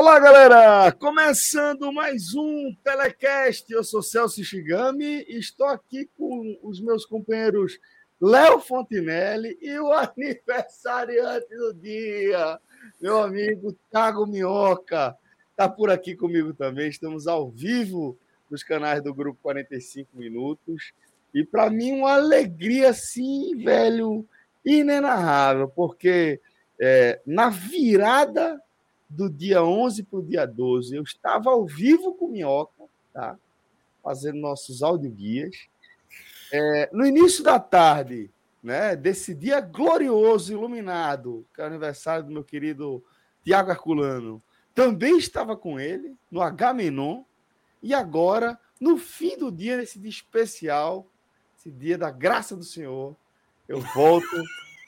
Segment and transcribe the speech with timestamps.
[0.00, 0.92] Olá, galera!
[0.92, 3.68] Começando mais um Telecast.
[3.68, 7.80] Eu sou Celso Shigami e estou aqui com os meus companheiros
[8.20, 12.60] Léo Fontinelli e o aniversariante do dia,
[13.00, 15.16] meu amigo Thiago Minhoca.
[15.50, 16.88] Está por aqui comigo também.
[16.88, 18.16] Estamos ao vivo
[18.48, 20.92] nos canais do Grupo 45 Minutos.
[21.34, 24.24] E para mim, uma alegria, sim, velho,
[24.64, 26.40] inenarrável, porque
[26.80, 28.62] é, na virada
[29.08, 33.38] do dia 11 para o dia 12, eu estava ao vivo com Minhoca, tá?
[34.02, 35.68] fazendo nossos audioguias.
[36.52, 38.30] É, no início da tarde,
[38.62, 43.02] né, desse dia glorioso, iluminado, que é o aniversário do meu querido
[43.44, 44.42] Tiago Arculano,
[44.74, 47.24] também estava com ele, no H-Menon,
[47.82, 51.06] e agora, no fim do dia, nesse dia especial,
[51.56, 53.16] esse dia da graça do Senhor,
[53.68, 54.42] eu volto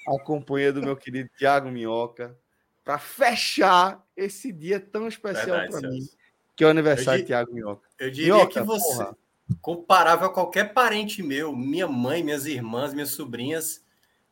[0.09, 2.37] à companhia do meu querido Tiago Minhoca,
[2.85, 6.09] para fechar esse dia tão especial para mim,
[6.57, 7.89] que é o aniversário de Tiago Minhoca.
[7.99, 9.17] Eu diria Minhoca, que você, porra.
[9.61, 13.85] comparável a qualquer parente meu, minha mãe, minhas irmãs, minhas sobrinhas,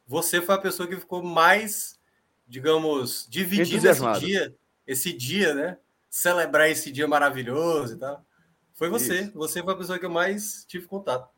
[0.07, 2.01] você foi a pessoa que ficou mais,
[2.47, 4.57] digamos, dividindo esse dia,
[4.87, 5.79] esse dia, né?
[6.09, 8.25] Celebrar esse dia maravilhoso e tal.
[8.73, 9.23] Foi você.
[9.23, 9.33] Isso.
[9.35, 11.29] Você foi a pessoa que eu mais tive contato.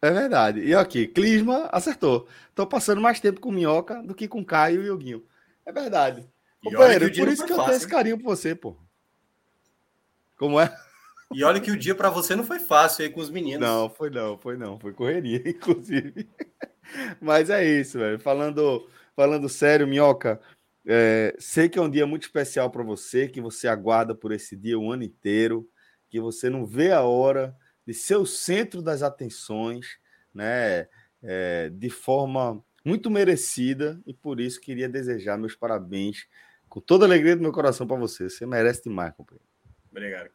[0.00, 0.60] É verdade.
[0.60, 2.26] E aqui, Clisma acertou.
[2.48, 5.24] Estou passando mais tempo com Minhoca do que com Caio e o Guinho.
[5.64, 6.28] É verdade.
[6.62, 8.76] Companheiro, por isso que eu tenho esse carinho por você, pô.
[10.36, 10.74] Como é?
[11.34, 13.66] E olha que o dia para você não foi fácil aí com os meninos.
[13.66, 16.28] Não, foi não, foi não, foi correria, inclusive.
[17.20, 18.18] Mas é isso, velho.
[18.20, 20.40] Falando, falando sério, Minhoca,
[20.86, 24.56] é, sei que é um dia muito especial para você, que você aguarda por esse
[24.56, 25.68] dia o ano inteiro,
[26.10, 27.56] que você não vê a hora
[27.86, 29.98] de ser o centro das atenções,
[30.34, 30.86] né?
[31.22, 36.26] É, de forma muito merecida, e por isso queria desejar meus parabéns
[36.72, 38.30] com toda a alegria do meu coração para você.
[38.30, 39.44] Você merece demais, companheiro.
[39.90, 40.30] Obrigado.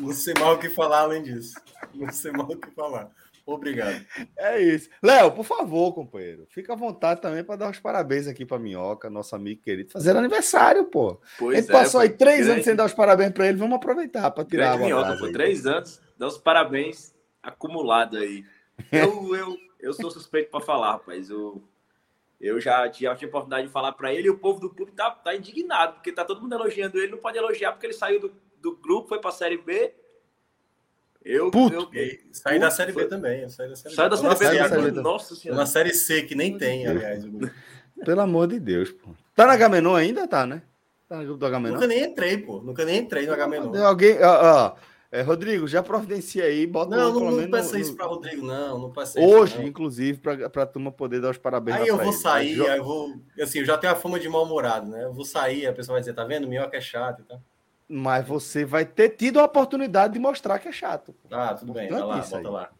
[0.00, 1.60] não sei mal o que falar além disso.
[1.94, 3.10] Não sei mal o que falar.
[3.44, 4.02] Obrigado.
[4.34, 4.88] É isso.
[5.02, 9.10] Léo, por favor, companheiro, fica à vontade também para dar os parabéns aqui para Minhoca,
[9.10, 11.20] nosso amigo querido, fazer aniversário, pô.
[11.38, 12.52] Pois ele é, passou aí três grande...
[12.52, 15.32] anos sem dar os parabéns para ele, vamos aproveitar para tirar grande a Minhoca, por
[15.32, 18.42] três anos, dá os parabéns acumulados aí.
[18.92, 21.28] Eu, eu, eu sou suspeito para falar, rapaz.
[21.28, 21.60] Eu
[22.40, 24.92] eu já tinha, tinha a oportunidade de falar para ele e o povo do clube
[24.92, 28.20] tá, tá indignado, porque tá todo mundo elogiando ele, não pode elogiar porque ele saiu
[28.20, 29.92] do, do grupo, foi para a Série B.
[31.24, 31.90] Eu, Puto.
[31.92, 33.42] eu saí da Série B também.
[33.42, 34.68] Eu saí da Série, saí da série B.
[34.68, 35.60] Série B Nossa Senhora.
[35.60, 37.24] Uma Série C que nem tem, aliás.
[38.04, 39.10] Pelo amor de Deus, pô.
[39.34, 40.26] Tá na Gamenon ainda?
[40.28, 40.62] Tá, né?
[41.08, 41.74] Tá no grupo do Agamenon?
[41.74, 42.60] Nunca nem entrei, pô.
[42.60, 43.74] Nunca nem entrei no Agamenon.
[43.82, 44.76] Alguém, ó, ó,
[45.10, 48.78] é, Rodrigo, já providencia aí, bota Não, não, não peça isso para Rodrigo, não.
[48.78, 51.78] Não peça Hoje, isso, inclusive, para a turma poder dar os parabéns.
[51.78, 52.12] Aí eu vou ele.
[52.12, 53.14] sair, aí eu vou.
[53.40, 55.04] Assim, eu já tenho a fama de mal-humorado, né?
[55.04, 56.46] Eu vou sair, a pessoa vai dizer, tá vendo?
[56.46, 57.40] Minhoca é chato e tal.
[57.88, 61.14] Mas você vai ter tido a oportunidade de mostrar que é chato.
[61.30, 62.44] Ah, tudo bem, tá lá, bota aí.
[62.44, 62.70] lá.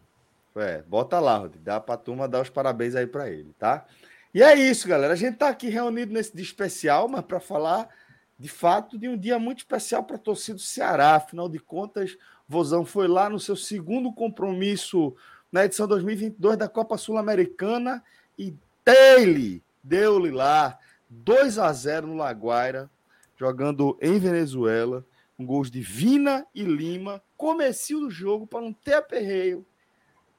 [0.57, 1.65] É, bota lá, Rodrigo.
[1.65, 3.87] Dá para a turma dar os parabéns aí para ele, tá?
[4.35, 5.15] E é isso, galera.
[5.15, 7.89] A gente tá aqui reunido nesse dia especial, mas para falar
[8.39, 11.17] de fato de um dia muito especial para a torcida do Ceará.
[11.17, 12.17] Afinal de contas,
[12.49, 15.15] Vozão foi lá no seu segundo compromisso
[15.51, 18.03] na edição 2022 da Copa Sul-Americana
[18.39, 18.55] e
[18.85, 20.79] dele, deu-lhe lá
[21.11, 22.91] 2 a 0 no Laguaira,
[23.37, 25.05] jogando em Venezuela,
[25.37, 27.23] com gols de Vina e Lima.
[27.37, 29.67] Comecinho do jogo para não ter aperreio.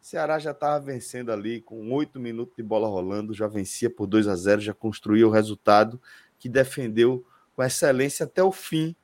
[0.01, 4.27] Ceará já estava vencendo ali com oito minutos de bola rolando, já vencia por 2
[4.27, 6.01] a 0, já construía o resultado
[6.37, 7.25] que defendeu
[7.59, 8.95] com excelência até o fim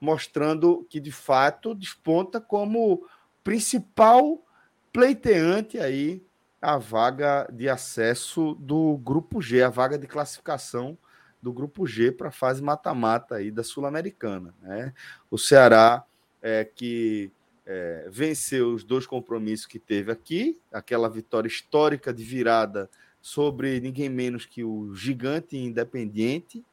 [0.00, 3.06] mostrando que de fato desponta como
[3.44, 4.42] principal
[4.90, 6.24] pleiteante aí
[6.58, 10.96] a vaga de acesso do grupo G, a vaga de classificação
[11.42, 14.54] do grupo G para a fase mata-mata aí da Sul-Americana.
[14.62, 14.94] Né?
[15.30, 16.02] O Ceará
[16.40, 17.30] é, que
[17.66, 22.88] é, venceu os dois compromissos que teve aqui, aquela vitória histórica de virada
[23.20, 26.64] sobre ninguém menos que o gigante independiente.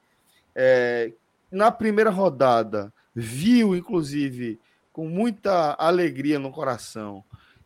[0.56, 1.12] É,
[1.56, 4.60] na primeira rodada, viu, inclusive,
[4.92, 7.24] com muita alegria no coração,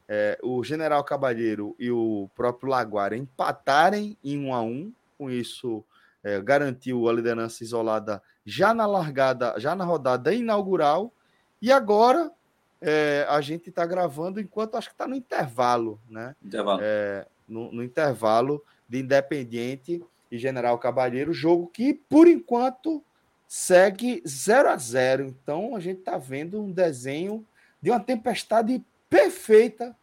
[0.08, 4.94] é, o General Cabalheiro e o próprio Laguara empatarem em um a um.
[5.18, 5.84] Com isso,
[6.24, 11.12] é, garantiu a liderança isolada já na largada, já na rodada inaugural.
[11.60, 12.32] E agora
[12.80, 16.36] é, a gente está gravando enquanto acho que está no intervalo, né?
[16.44, 16.80] Intervalo.
[16.84, 23.04] É, no, no, intervalo de Independiente e General Cabalheiro, jogo que, por enquanto,
[23.50, 27.44] segue 0 a 0 Então a gente está vendo um desenho
[27.82, 29.98] de uma tempestade perfeita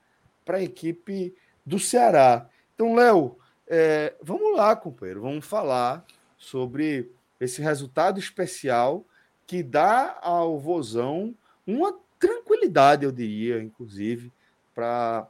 [0.45, 1.33] para a equipe
[1.65, 2.49] do Ceará.
[2.75, 3.39] Então, Léo,
[3.69, 6.05] é, vamos lá, companheiro, vamos falar
[6.37, 9.05] sobre esse resultado especial
[9.47, 11.35] que dá ao Vozão
[11.65, 14.33] uma tranquilidade, eu diria, inclusive,
[14.75, 15.29] para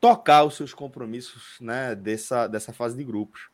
[0.00, 3.48] tocar os seus compromissos né, dessa, dessa fase de grupos.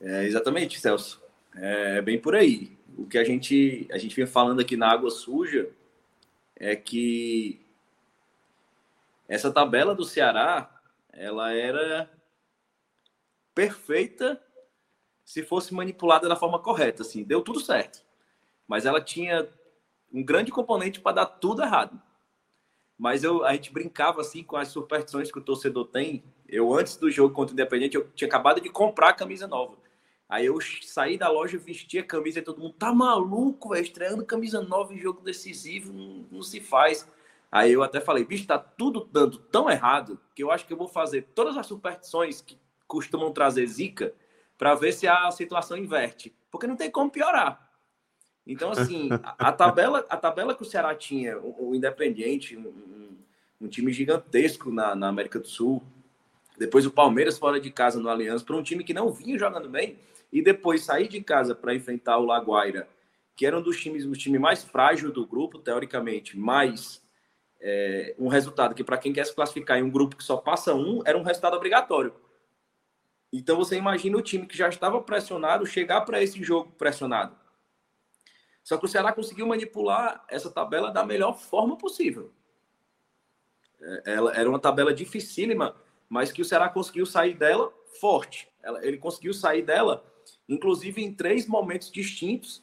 [0.00, 1.22] É, exatamente, Celso.
[1.54, 2.78] É bem por aí.
[2.96, 5.70] O que a gente, a gente vem falando aqui na Água Suja
[6.56, 7.64] é que
[9.28, 10.82] essa tabela do Ceará,
[11.12, 12.10] ela era
[13.54, 14.40] perfeita
[15.24, 18.04] se fosse manipulada da forma correta, assim, deu tudo certo.
[18.66, 19.48] Mas ela tinha
[20.12, 22.00] um grande componente para dar tudo errado.
[22.98, 26.22] Mas eu, a gente brincava assim com as superstições que o torcedor tem.
[26.48, 29.78] Eu, antes do jogo contra o Independente, eu tinha acabado de comprar a camisa nova.
[30.30, 34.24] Aí eu saí da loja, vesti a camisa e todo mundo tá maluco, velho, estreando
[34.24, 37.04] camisa nova em jogo decisivo, não, não, se faz.
[37.50, 40.76] Aí eu até falei, bicho, tá tudo dando tão errado que eu acho que eu
[40.76, 42.56] vou fazer todas as superstições que
[42.86, 44.14] costumam trazer zica
[44.56, 47.68] para ver se a situação inverte, porque não tem como piorar.
[48.46, 53.18] Então, assim, a, a, tabela, a tabela que o Ceará tinha, o, o Independiente, um,
[53.60, 55.82] um, time gigantesco na, na, América do Sul,
[56.56, 59.68] depois o Palmeiras fora de casa no Aliança, para um time que não vinha jogando
[59.68, 59.98] bem,
[60.32, 62.88] e depois sair de casa para enfrentar o Laguaira,
[63.36, 67.02] que era um dos times, o time mais frágil do grupo, teoricamente, mas
[67.60, 70.74] é, um resultado que, para quem quer se classificar em um grupo que só passa
[70.74, 72.14] um, era um resultado obrigatório.
[73.32, 77.36] Então você imagina o time que já estava pressionado chegar para esse jogo pressionado.
[78.62, 82.32] Só que o Ceará conseguiu manipular essa tabela da melhor forma possível.
[83.80, 85.76] É, ela era uma tabela dificílima,
[86.08, 88.48] mas que o Ceará conseguiu sair dela forte.
[88.82, 90.04] Ele conseguiu sair dela,
[90.48, 92.62] inclusive em três momentos distintos,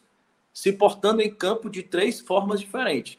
[0.54, 3.18] se portando em campo de três formas diferentes.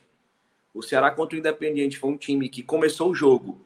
[0.74, 3.64] O Ceará contra o Independiente foi um time que começou o jogo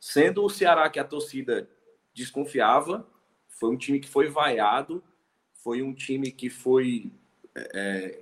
[0.00, 1.68] sendo o Ceará que a torcida
[2.14, 3.06] desconfiava,
[3.48, 5.04] foi um time que foi vaiado,
[5.52, 7.12] foi um time que foi
[7.54, 8.20] é,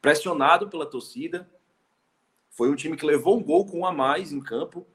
[0.00, 1.50] pressionado pela torcida.
[2.50, 4.86] Foi um time que levou um gol com um a mais em campo.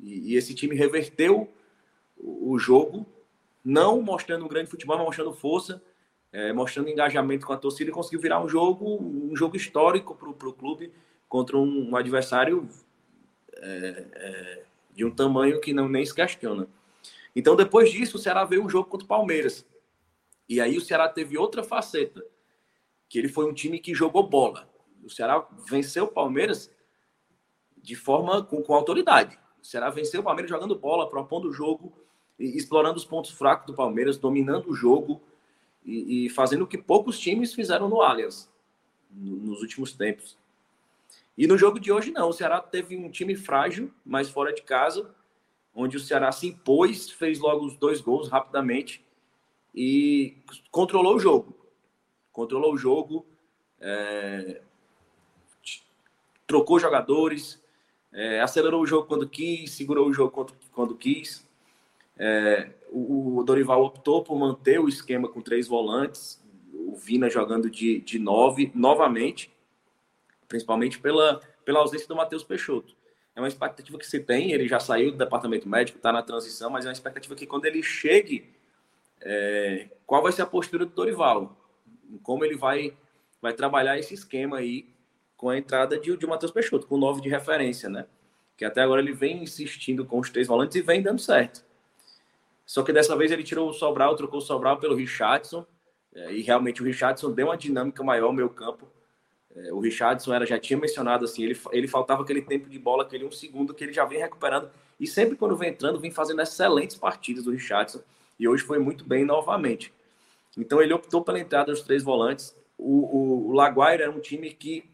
[0.00, 1.54] E, e esse time reverteu
[2.16, 3.06] o, o, jogo,
[3.64, 5.82] não mostrando um grande futebol, mas mostrando força,
[6.32, 10.28] é, mostrando engajamento com a torcida e conseguiu virar um jogo, um jogo histórico para
[10.28, 10.92] o clube
[11.28, 12.68] contra um, um adversário
[13.56, 14.64] é, é,
[14.94, 16.66] de um tamanho que não nem se questiona.
[17.34, 19.66] Então, depois disso, o Ceará veio um jogo contra o Palmeiras.
[20.48, 22.22] E aí o Ceará teve outra faceta
[23.08, 24.68] que ele foi um time que jogou bola.
[25.04, 26.70] O Ceará venceu o Palmeiras
[27.76, 29.38] de forma com, com autoridade.
[29.62, 31.92] O Ceará venceu o Palmeiras jogando bola, propondo o jogo,
[32.44, 35.20] explorando os pontos fracos do Palmeiras, dominando o jogo
[35.84, 38.50] e, e fazendo o que poucos times fizeram no Allianz
[39.10, 40.36] no, nos últimos tempos.
[41.36, 42.28] E no jogo de hoje, não.
[42.28, 45.14] O Ceará teve um time frágil, mas fora de casa,
[45.74, 49.04] onde o Ceará se impôs, fez logo os dois gols rapidamente
[49.74, 50.36] e
[50.70, 51.62] controlou o jogo
[52.32, 53.26] controlou o jogo,
[53.78, 54.62] é,
[56.46, 57.62] trocou jogadores,
[58.12, 61.46] é, acelerou o jogo quando quis, segurou o jogo quando, quando quis.
[62.24, 66.40] É, o, Dorival optou por manter o esquema com três volantes,
[66.72, 69.52] o Vina jogando de, de nove novamente,
[70.46, 72.94] principalmente pela, pela ausência do Matheus Peixoto.
[73.34, 76.70] É uma expectativa que se tem, ele já saiu do departamento médico, está na transição,
[76.70, 78.54] mas é uma expectativa que quando ele chegue,
[79.20, 81.58] é, qual vai ser a postura do Dorival?
[82.22, 82.96] como ele vai,
[83.40, 84.86] vai trabalhar esse esquema aí
[85.36, 88.06] com a entrada de, de Matheus Peixoto, com nove de referência, né?
[88.56, 91.64] Que até agora ele vem insistindo com os três volantes e vem dando certo.
[92.66, 95.66] Só que dessa vez ele tirou o Sobral, trocou o Sobral pelo Richardson,
[96.14, 98.86] é, e realmente o Richardson deu uma dinâmica maior ao meu campo.
[99.54, 103.02] É, o Richardson era, já tinha mencionado assim, ele, ele faltava aquele tempo de bola,
[103.02, 104.70] aquele um segundo que ele já vem recuperando.
[104.98, 108.02] E sempre quando vem entrando, vem fazendo excelentes partidas do Richardson.
[108.38, 109.92] e hoje foi muito bem novamente.
[110.56, 112.56] Então ele optou pela entrada dos três volantes.
[112.78, 114.84] O, o, o Laguaira era um time que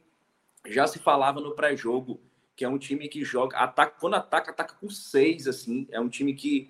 [0.66, 2.20] já se falava no pré-jogo
[2.58, 6.08] que é um time que joga, ataca, quando ataca, ataca com seis, assim, é um
[6.08, 6.68] time que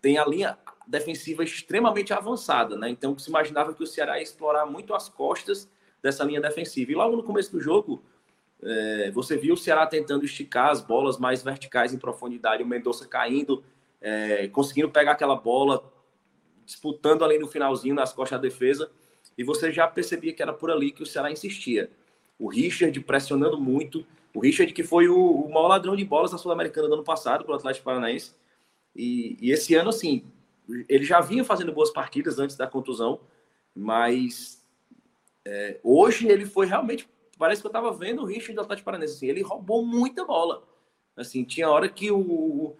[0.00, 2.88] tem a linha defensiva extremamente avançada, né?
[2.88, 5.68] Então se imaginava que o Ceará ia explorar muito as costas
[6.02, 6.92] dessa linha defensiva.
[6.92, 8.02] E logo no começo do jogo,
[8.62, 13.06] é, você viu o Ceará tentando esticar as bolas mais verticais em profundidade, o Mendonça
[13.06, 13.62] caindo,
[14.00, 15.92] é, conseguindo pegar aquela bola,
[16.64, 18.90] disputando ali no finalzinho, nas costas da defesa,
[19.36, 21.90] e você já percebia que era por ali que o Ceará insistia.
[22.38, 26.38] O Richard pressionando muito, o Richard, que foi o, o maior ladrão de bolas da
[26.38, 28.32] Sul-Americana do ano passado, pelo Atlético Paranaense.
[28.98, 30.24] E, e, esse ano, assim,
[30.88, 33.20] ele já vinha fazendo boas partidas antes da contusão,
[33.72, 34.66] mas
[35.46, 37.08] é, hoje ele foi realmente.
[37.38, 39.14] Parece que eu estava vendo o Richard do Atlético Paranaense.
[39.14, 40.66] Assim, ele roubou muita bola.
[41.16, 42.76] Assim, tinha hora que o, o,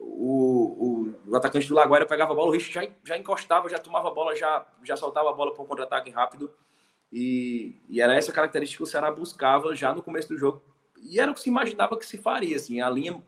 [0.00, 4.08] o, o atacante do Laguaira pegava a bola, o Richard já, já encostava, já tomava
[4.08, 6.52] a bola, já, já soltava a bola para um contra-ataque rápido.
[7.12, 10.60] E, e, era essa característica que o Ceará buscava já no começo do jogo
[11.00, 13.22] e era o que se imaginava que se faria, assim, a linha,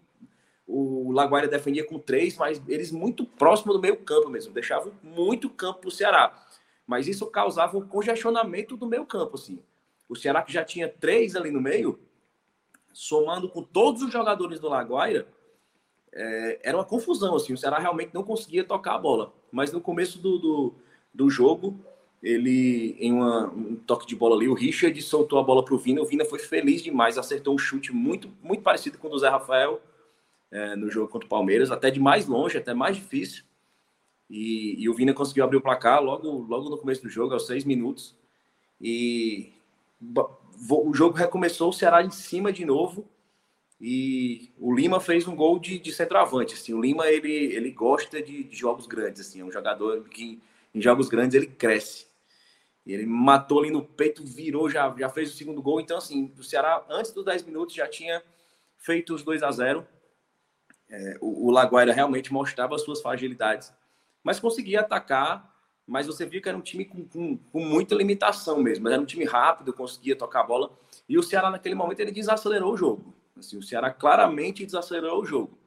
[0.68, 5.48] o Laguaira defendia com três, mas eles muito próximo do meio campo mesmo, deixavam muito
[5.48, 6.46] campo para o Ceará,
[6.86, 9.58] mas isso causava um congestionamento do meio campo, assim,
[10.06, 11.98] o Ceará que já tinha três ali no meio,
[12.92, 15.26] somando com todos os jogadores do Laguaira,
[16.12, 19.80] é, era uma confusão, assim, o Ceará realmente não conseguia tocar a bola, mas no
[19.80, 20.74] começo do, do,
[21.14, 21.80] do jogo,
[22.22, 25.78] ele, em uma, um toque de bola ali, o Richard soltou a bola para o
[25.78, 26.02] Vina.
[26.02, 29.28] O Vina foi feliz demais, acertou um chute muito, muito parecido com o do Zé
[29.28, 29.80] Rafael
[30.50, 33.44] é, no jogo contra o Palmeiras, até de mais longe, até mais difícil.
[34.28, 37.46] E, e, o Vina conseguiu abrir o placar logo, logo no começo do jogo, aos
[37.46, 38.14] seis minutos.
[38.80, 39.52] E
[40.70, 43.08] o jogo recomeçou, o Ceará em cima de novo.
[43.80, 46.54] E o Lima fez um gol de, de centroavante.
[46.54, 49.20] Assim, o Lima ele, ele gosta de, de jogos grandes.
[49.20, 50.42] Assim, é um jogador que
[50.74, 52.06] em jogos grandes ele cresce.
[52.84, 55.80] Ele matou ali no peito, virou, já, já fez o segundo gol.
[55.80, 58.22] Então, assim, o Ceará, antes dos 10 minutos, já tinha
[58.78, 59.86] feito os 2 a 0
[60.90, 63.72] é, o, o Laguaira realmente mostrava as suas fragilidades,
[64.22, 65.56] mas conseguia atacar.
[65.86, 68.88] Mas você viu que era um time com, com, com muita limitação mesmo.
[68.88, 70.70] Era um time rápido, conseguia tocar a bola.
[71.08, 73.14] E o Ceará, naquele momento, ele desacelerou o jogo.
[73.38, 75.58] Assim, o Ceará claramente desacelerou o jogo.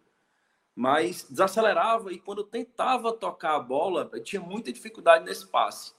[0.75, 5.94] Mas desacelerava e quando tentava tocar a bola, tinha muita dificuldade nesse passe.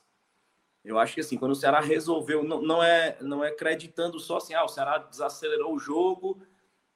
[0.84, 4.38] Eu acho que assim, quando o Ceará resolveu, não, não, é, não é acreditando só
[4.38, 6.40] assim, ah, o Ceará desacelerou o jogo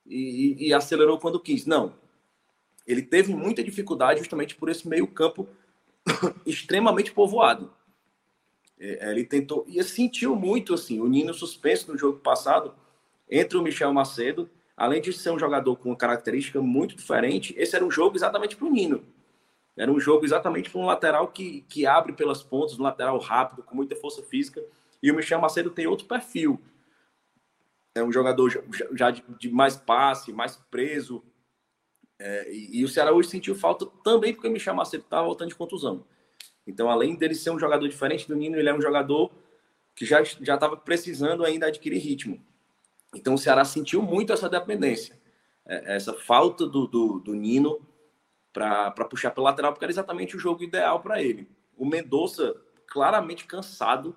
[0.04, 1.66] e, e, e acelerou quando quis.
[1.66, 1.92] Não.
[2.86, 5.48] Ele teve muita dificuldade justamente por esse meio-campo
[6.46, 7.72] extremamente povoado.
[8.78, 12.74] É, ele tentou, e sentiu muito assim, o Nino suspenso no jogo passado
[13.28, 17.74] entre o Michel Macedo, além de ser um jogador com uma característica muito diferente, esse
[17.74, 19.02] era um jogo exatamente para o Nino.
[19.76, 23.62] Era um jogo exatamente para um lateral que, que abre pelas pontas, um lateral rápido,
[23.62, 24.62] com muita força física.
[25.02, 26.60] E o Michel Macedo tem outro perfil.
[27.94, 28.50] É um jogador
[28.92, 31.22] já, de, mais passe, mais preso.
[32.18, 35.48] É, e, e, o Ceará hoje sentiu falta também porque o Michel Macedo estava voltando
[35.48, 36.04] de contusão.
[36.66, 39.30] Então, além dele ser um jogador diferente do Nino, ele é um jogador
[39.94, 42.42] que já estava precisando ainda adquirir ritmo.
[43.14, 45.18] Então, o Ceará sentiu muito essa dependência,
[45.66, 47.80] é, essa falta do, do, do Nino
[48.52, 51.48] para puxar pela lateral, porque era exatamente o jogo ideal para ele.
[51.76, 52.56] O Mendonça,
[52.86, 54.16] claramente cansado.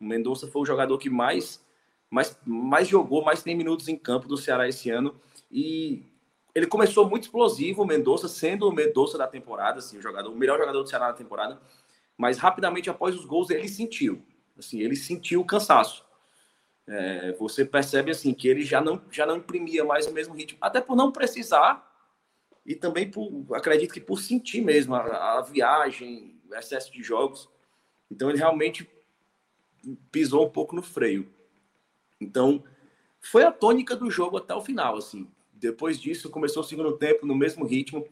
[0.00, 1.62] O Mendonça foi o jogador que mais,
[2.10, 5.14] mais, mais jogou, mais tem minutos em campo do Ceará esse ano.
[5.50, 6.06] E
[6.54, 10.36] ele começou muito explosivo, o Mendonça, sendo o Mendonça da temporada, assim, o, jogador, o
[10.36, 11.60] melhor jogador do Ceará na temporada.
[12.16, 14.24] Mas rapidamente após os gols, ele sentiu.
[14.56, 16.04] Assim, ele sentiu o cansaço.
[16.86, 20.58] É, você percebe assim que ele já não, já não imprimia mais o mesmo ritmo,
[20.60, 21.90] até por não precisar
[22.64, 27.48] e também por, acredito que por sentir mesmo a, a viagem, o excesso de jogos.
[28.10, 28.88] Então ele realmente
[30.12, 31.32] pisou um pouco no freio.
[32.20, 32.62] Então
[33.20, 35.28] foi a tônica do jogo até o final, assim.
[35.64, 38.06] Depois disso começou o segundo tempo no mesmo ritmo.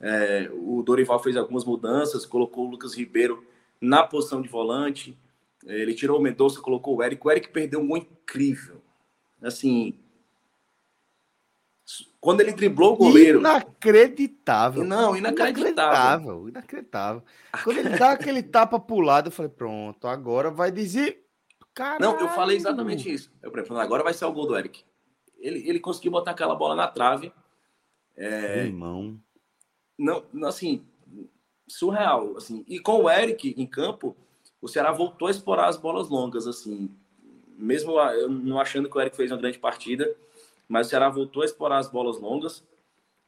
[0.00, 3.46] É, o Dorival fez algumas mudanças, colocou o Lucas Ribeiro
[3.80, 5.16] na posição de volante.
[5.64, 7.24] Ele tirou o Mendonça, colocou o Eric.
[7.24, 8.82] O Eric perdeu um gol incrível.
[9.40, 9.96] Assim,
[12.20, 13.38] quando ele driblou o goleiro.
[13.38, 14.82] Inacreditável.
[14.82, 16.48] Não, inacreditável.
[16.48, 16.48] Inacreditável.
[16.48, 17.22] inacreditável.
[17.62, 21.24] Quando ele dá aquele tapa pro lado, eu falei, pronto, agora vai dizer.
[21.72, 22.00] Caralho.
[22.00, 23.30] Não, eu falei exatamente isso.
[23.40, 24.82] Eu falei, agora vai ser o gol do Eric.
[25.38, 27.32] Ele, ele conseguiu botar aquela bola na trave.
[28.16, 28.64] É...
[28.64, 29.18] Irmão.
[29.96, 30.86] Não, assim,
[31.66, 32.36] surreal.
[32.36, 32.64] Assim.
[32.68, 34.16] E com o Eric em campo,
[34.60, 36.90] o Ceará voltou a explorar as bolas longas, assim.
[37.56, 40.16] Mesmo eu não achando que o Eric fez uma grande partida
[40.68, 42.62] mas o Ceará voltou a explorar as bolas longas.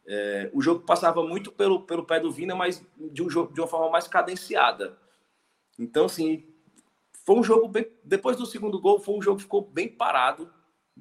[0.06, 3.60] É, o jogo passava muito pelo, pelo pé do Vina, mas de, um jogo, de
[3.60, 4.98] uma forma mais cadenciada.
[5.78, 6.44] Então, assim,
[7.24, 7.90] foi um jogo bem.
[8.04, 10.52] Depois do segundo gol, foi um jogo que ficou bem parado.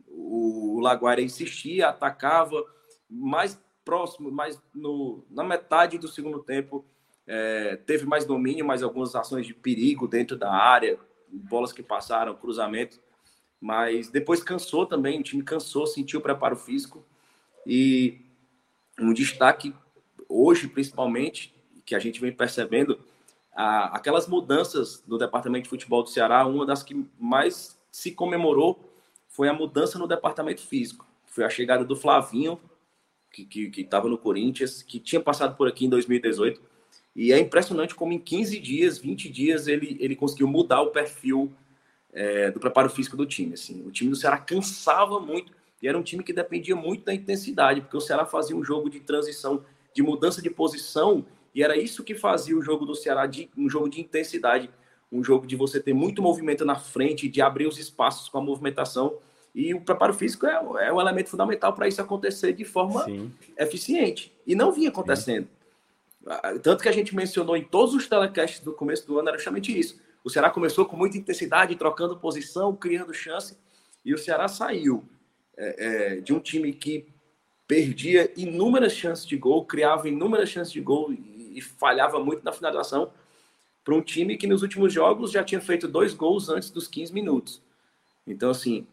[0.08, 2.64] O, Laguaira insistia, atacava,
[3.10, 6.86] mais próximo, mais no, na metade do segundo tempo,
[7.26, 12.36] é, teve mais domínio, mais algumas ações de perigo dentro da área, bolas que passaram,
[12.36, 13.00] cruzamento.
[13.60, 17.04] Mas depois cansou também, o time cansou, sentiu o preparo físico.
[17.66, 18.22] E
[19.00, 19.76] um destaque
[20.28, 21.54] hoje, principalmente,
[21.86, 23.00] que a gente vem percebendo,
[23.54, 28.89] a, aquelas mudanças no departamento de futebol do Ceará, uma das que mais se comemorou
[29.40, 31.08] foi a mudança no departamento físico.
[31.28, 32.60] Foi a chegada do Flavinho,
[33.32, 36.62] que estava no Corinthians, que tinha passado por aqui em 2018.
[37.16, 41.54] E é impressionante como em 15 dias, 20 dias, ele, ele conseguiu mudar o perfil
[42.12, 43.54] é, do preparo físico do time.
[43.54, 43.82] Assim.
[43.88, 45.54] O time do Ceará cansava muito.
[45.82, 48.90] E era um time que dependia muito da intensidade, porque o Ceará fazia um jogo
[48.90, 49.64] de transição,
[49.96, 53.70] de mudança de posição, e era isso que fazia o jogo do Ceará de um
[53.70, 54.70] jogo de intensidade,
[55.10, 58.42] um jogo de você ter muito movimento na frente, de abrir os espaços com a
[58.42, 59.18] movimentação.
[59.60, 60.54] E o preparo físico é,
[60.88, 63.30] é um elemento fundamental para isso acontecer de forma Sim.
[63.58, 64.32] eficiente.
[64.48, 65.50] E não vinha acontecendo.
[66.24, 66.60] Sim.
[66.64, 69.78] Tanto que a gente mencionou em todos os telecasts do começo do ano era justamente
[69.78, 70.00] isso.
[70.24, 73.58] O Ceará começou com muita intensidade, trocando posição, criando chance,
[74.06, 75.04] e o Ceará saiu
[75.58, 77.06] é, é, de um time que
[77.68, 82.54] perdia inúmeras chances de gol, criava inúmeras chances de gol e, e falhava muito na
[82.54, 83.12] finalização,
[83.84, 87.14] para um time que nos últimos jogos já tinha feito dois gols antes dos 15
[87.14, 87.62] minutos.
[88.26, 88.88] Então, assim,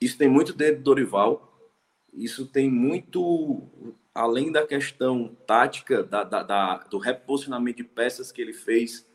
[0.00, 1.58] isso tem muito dentro do Dorival,
[2.12, 3.62] isso tem muito,
[4.14, 9.06] além da questão tática, da, da, da do reposicionamento de peças que ele fez,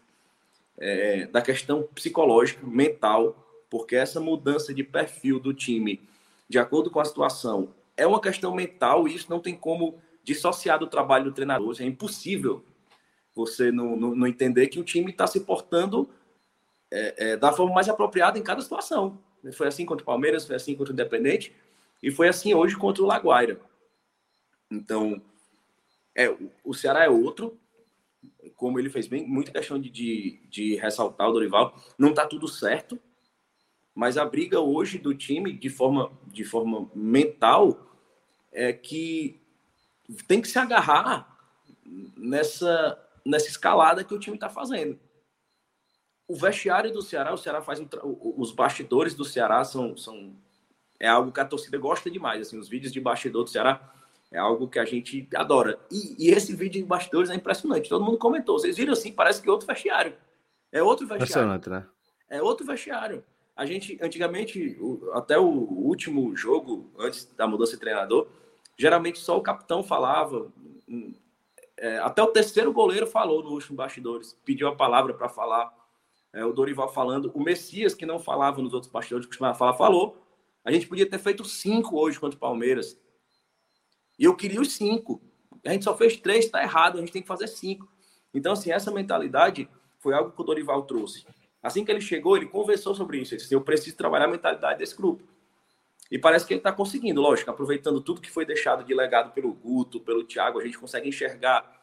[0.78, 6.02] é, da questão psicológica, mental, porque essa mudança de perfil do time
[6.52, 10.78] de acordo com a situação, é uma questão mental e isso não tem como dissociar
[10.78, 11.74] do trabalho do treinador.
[11.80, 12.62] É impossível
[13.34, 16.10] você não, não, não entender que o time está se portando
[16.92, 19.18] é, é, da forma mais apropriada em cada situação.
[19.54, 21.54] Foi assim contra o Palmeiras, foi assim contra o Independente
[22.02, 23.60] e foi assim hoje contra o Laguaira.
[24.70, 25.22] Então,
[26.16, 27.58] é, o Ceará é outro,
[28.56, 31.76] como ele fez bem, muita questão de, de, de ressaltar o Dorival.
[31.98, 33.00] Não está tudo certo,
[33.94, 37.92] mas a briga hoje do time, de forma, de forma mental,
[38.52, 39.40] é que
[40.28, 41.38] tem que se agarrar
[42.16, 45.00] nessa, nessa escalada que o time está fazendo.
[46.32, 47.88] O vestiário do Ceará, o Ceará faz um,
[48.38, 50.34] os bastidores do Ceará são, são
[50.98, 52.40] é algo que a torcida gosta demais.
[52.40, 53.92] Assim, os vídeos de bastidor do Ceará
[54.32, 55.78] é algo que a gente adora.
[55.92, 57.90] E, e esse vídeo de bastidores é impressionante.
[57.90, 58.58] Todo mundo comentou.
[58.58, 59.12] Vocês viram assim?
[59.12, 60.14] Parece que é outro vestiário.
[60.72, 61.24] É outro vestiário.
[61.24, 61.86] Impressionante, né?
[62.30, 63.26] É outro vestiário.
[63.54, 64.80] A gente, antigamente,
[65.12, 68.30] até o último jogo, antes da mudança de treinador,
[68.78, 70.50] geralmente só o capitão falava.
[70.88, 71.14] Hum,
[71.76, 75.81] é, até o terceiro goleiro falou no último bastidores, pediu a palavra para falar.
[76.34, 77.32] É, o Dorival falando.
[77.34, 80.18] O Messias, que não falava nos outros bastidores, costumava falar, falou.
[80.64, 83.00] A gente podia ter feito cinco hoje contra o Palmeiras.
[84.18, 85.22] E eu queria os cinco.
[85.66, 87.88] A gente só fez três, está errado, a gente tem que fazer cinco.
[88.34, 91.26] Então, assim, essa mentalidade foi algo que o Dorival trouxe.
[91.62, 93.34] Assim que ele chegou, ele conversou sobre isso.
[93.34, 95.24] Ele disse: Eu preciso trabalhar a mentalidade desse grupo.
[96.10, 99.54] E parece que ele está conseguindo, lógico, aproveitando tudo que foi deixado de legado pelo
[99.54, 101.80] Guto, pelo Thiago, a gente consegue enxergar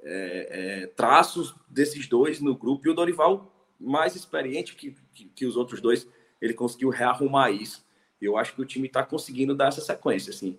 [0.00, 0.48] é,
[0.82, 2.86] é, traços desses dois no grupo.
[2.86, 6.08] E o Dorival, mais experiente que, que, que os outros dois,
[6.40, 7.84] ele conseguiu rearrumar isso.
[8.20, 10.30] Eu acho que o time está conseguindo dar essa sequência.
[10.30, 10.56] Assim,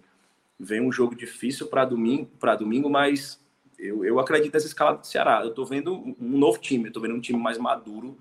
[0.59, 3.39] vem um jogo difícil para domingo, para domingo, mas
[3.77, 5.41] eu, eu acredito nessa escala do Ceará.
[5.41, 8.17] Eu estou vendo um, novo time, estou vendo um time mais maduro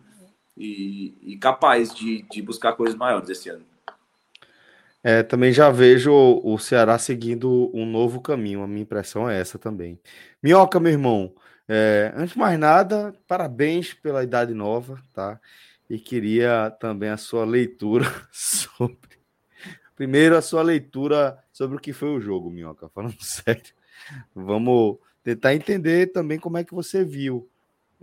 [0.57, 3.65] e, e capaz de, de buscar coisas maiores esse ano.
[5.03, 9.57] É, também já vejo o Ceará seguindo um novo caminho, a minha impressão é essa
[9.57, 10.01] também.
[10.43, 11.33] Minhoca, meu irmão,
[11.69, 15.41] é, antes de mais nada, parabéns pela idade nova, tá?
[15.89, 19.17] E queria também a sua leitura sobre.
[19.97, 23.75] Primeiro, a sua leitura sobre o que foi o jogo, Minhoca, falando sério.
[24.35, 27.49] Vamos tentar entender também como é que você viu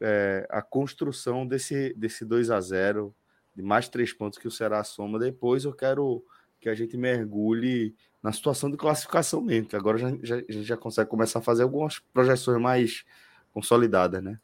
[0.02, 3.16] é, a construção desse, desse 2 a 0
[3.56, 5.20] de mais três pontos que o Ceará soma.
[5.20, 6.26] Depois eu quero
[6.60, 10.64] que a gente mergulhe na situação de classificação mesmo, que agora já, já, a gente
[10.64, 13.06] já consegue começar a fazer algumas projeções mais
[13.54, 14.40] consolidadas, né?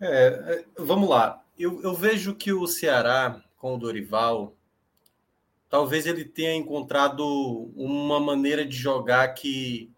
[0.00, 1.44] É, é, vamos lá.
[1.56, 4.56] Eu, eu vejo que o Ceará, com o Dorival,
[5.68, 7.24] talvez ele tenha encontrado
[7.76, 9.92] uma maneira de jogar que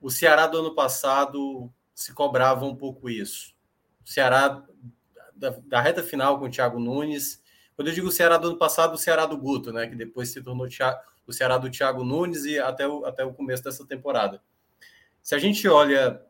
[0.00, 3.54] o Ceará do ano passado se cobrava um pouco isso.
[4.04, 4.64] O Ceará,
[5.34, 7.42] da, da, reta final com o Thiago Nunes,
[7.74, 10.28] quando eu digo o Ceará do ano passado, o Ceará do Guto, né, que depois
[10.28, 10.68] se tornou
[11.26, 14.40] o Ceará do Thiago Nunes e até o, até o começo dessa temporada.
[15.20, 16.22] Se a gente olha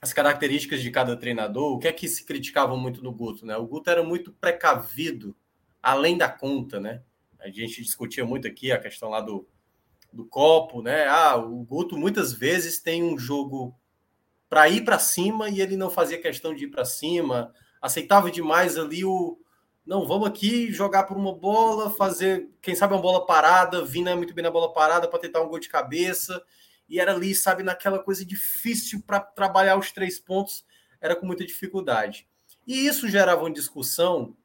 [0.00, 3.56] as características de cada treinador, o que é que se criticava muito no Guto, né?
[3.56, 5.36] O Guto era muito precavido,
[5.82, 7.02] além da conta, né?
[7.38, 9.46] A gente discutia muito aqui a questão lá do,
[10.12, 11.06] do copo, né?
[11.06, 13.74] Ah, o Guto muitas vezes tem um jogo
[14.48, 18.76] para ir para cima e ele não fazia questão de ir para cima, aceitava demais
[18.76, 19.38] ali o
[19.86, 24.34] não, vamos aqui jogar por uma bola, fazer, quem sabe, uma bola parada, vindo muito
[24.34, 26.42] bem na bola parada para tentar um gol de cabeça.
[26.88, 30.64] E era ali, sabe, naquela coisa difícil para trabalhar os três pontos,
[31.00, 32.28] era com muita dificuldade.
[32.66, 34.36] E isso gerava uma discussão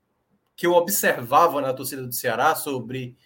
[0.55, 3.17] que eu observava na torcida do Ceará sobre,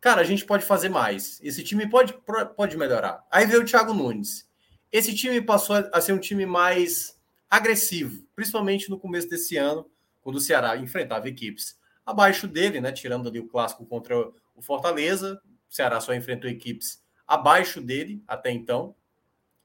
[0.00, 1.40] cara, a gente pode fazer mais.
[1.42, 2.14] Esse time pode,
[2.56, 3.24] pode melhorar.
[3.30, 4.48] Aí veio o Thiago Nunes.
[4.90, 9.88] Esse time passou a ser um time mais agressivo, principalmente no começo desse ano
[10.20, 12.90] quando o Ceará enfrentava equipes abaixo dele, né?
[12.90, 14.16] Tirando ali o clássico contra
[14.54, 15.40] o Fortaleza,
[15.70, 18.94] o Ceará só enfrentou equipes abaixo dele até então.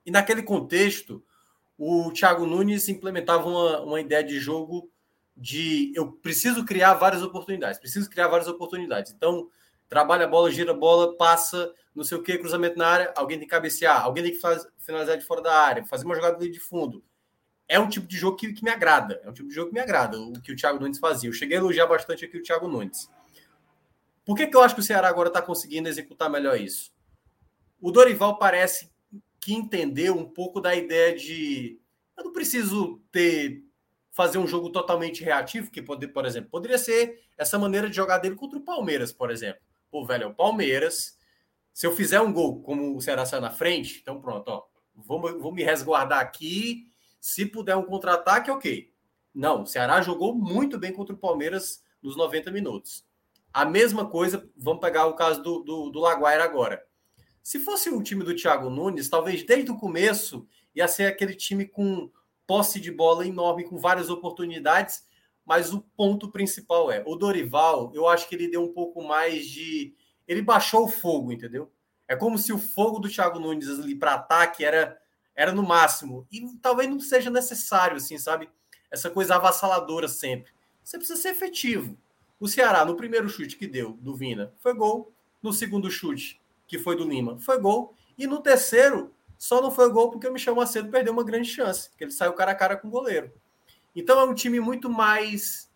[0.06, 1.24] E naquele contexto,
[1.78, 4.90] o Thiago Nunes implementava uma, uma ideia de jogo
[5.36, 9.14] de eu preciso criar várias oportunidades, preciso criar várias oportunidades.
[9.14, 9.50] Então,
[9.88, 13.38] trabalha a bola, gira a bola, passa, não sei o que, cruzamento na área, alguém
[13.38, 16.50] tem que cabecear, alguém tem que faz, finalizar de fora da área, fazer uma jogada
[16.50, 17.04] de fundo
[17.70, 19.22] é um tipo de jogo que, que, me agrada.
[19.24, 21.30] É um tipo de jogo que me agrada, o que o Thiago Nunes fazia.
[21.30, 23.08] Eu cheguei a elogiar bastante aqui o Thiago Nunes.
[24.26, 26.92] Por que, que eu acho que o Ceará agora está conseguindo executar melhor isso?
[27.82, 28.92] O Dorival parece
[29.40, 31.80] que entendeu um pouco da ideia de
[32.18, 33.64] eu não preciso ter
[34.12, 38.18] fazer um jogo totalmente reativo, que pode, por exemplo, poderia ser essa maneira de jogar
[38.18, 39.62] dele contra o Palmeiras, por exemplo.
[39.90, 41.18] Pô, velho, é o Palmeiras.
[41.74, 45.40] Se eu fizer um gol como o Ceará sai na frente, então pronto, ó, vou,
[45.40, 48.92] vou me resguardar aqui se puder um contra-ataque, ok.
[49.34, 53.06] Não, o Ceará jogou muito bem contra o Palmeiras nos 90 minutos.
[53.54, 56.86] A mesma coisa, vamos pegar o caso do, do, do Laguaira agora.
[57.50, 61.66] Se fosse um time do Thiago Nunes, talvez desde o começo ia ser aquele time
[61.66, 62.08] com
[62.46, 65.04] posse de bola enorme, com várias oportunidades,
[65.44, 69.48] mas o ponto principal é, o Dorival, eu acho que ele deu um pouco mais
[69.48, 69.96] de...
[70.28, 71.72] Ele baixou o fogo, entendeu?
[72.08, 75.02] É como se o fogo do Thiago Nunes ali para ataque era
[75.36, 76.28] era no máximo.
[76.32, 78.48] E talvez não seja necessário, assim, sabe?
[78.92, 80.52] Essa coisa avassaladora sempre.
[80.84, 81.98] Você precisa ser efetivo.
[82.40, 85.12] O Ceará, no primeiro chute que deu do Vina, foi gol.
[85.42, 86.39] No segundo chute,
[86.70, 87.94] que foi do Lima, foi gol.
[88.18, 91.90] E no terceiro, só não foi gol porque o Michel Macedo perdeu uma grande chance,
[91.98, 93.30] que ele saiu cara a cara com o goleiro.
[93.94, 95.70] Então é um time muito mais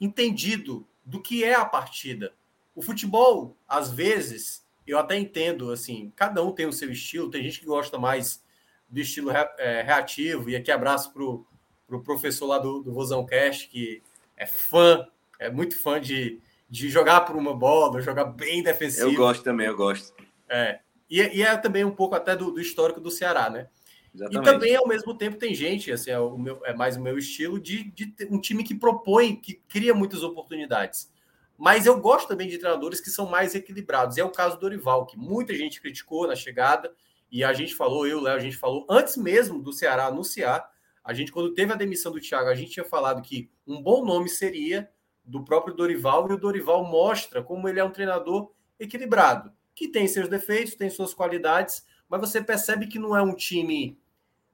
[0.00, 2.32] entendido do que é a partida.
[2.74, 7.44] O futebol, às vezes, eu até entendo, assim, cada um tem o seu estilo, tem
[7.44, 8.42] gente que gosta mais
[8.88, 10.50] do estilo é, reativo.
[10.50, 11.46] E aqui abraço para o
[11.90, 14.00] pro professor lá do, do Vozão Cast, que
[14.36, 15.04] é fã,
[15.40, 19.10] é muito fã de, de jogar por uma bola, jogar bem defensivo.
[19.10, 20.14] Eu gosto também, eu gosto.
[20.50, 20.80] É.
[21.08, 23.68] E, e é também um pouco até do, do histórico do Ceará, né?
[24.14, 24.48] Exatamente.
[24.48, 27.16] E também, ao mesmo tempo, tem gente, assim, é, o meu, é mais o meu
[27.16, 31.12] estilo, de, de um time que propõe, que cria muitas oportunidades.
[31.56, 34.18] Mas eu gosto também de treinadores que são mais equilibrados.
[34.18, 36.92] É o caso do Dorival, que muita gente criticou na chegada,
[37.30, 40.68] e a gente falou, eu, Léo, a gente falou antes mesmo do Ceará anunciar.
[41.04, 44.04] A gente, quando teve a demissão do Thiago, a gente tinha falado que um bom
[44.04, 44.90] nome seria
[45.24, 50.06] do próprio Dorival, e o Dorival mostra como ele é um treinador equilibrado, que tem
[50.06, 53.96] seus defeitos, tem suas qualidades, mas você percebe que não é um time,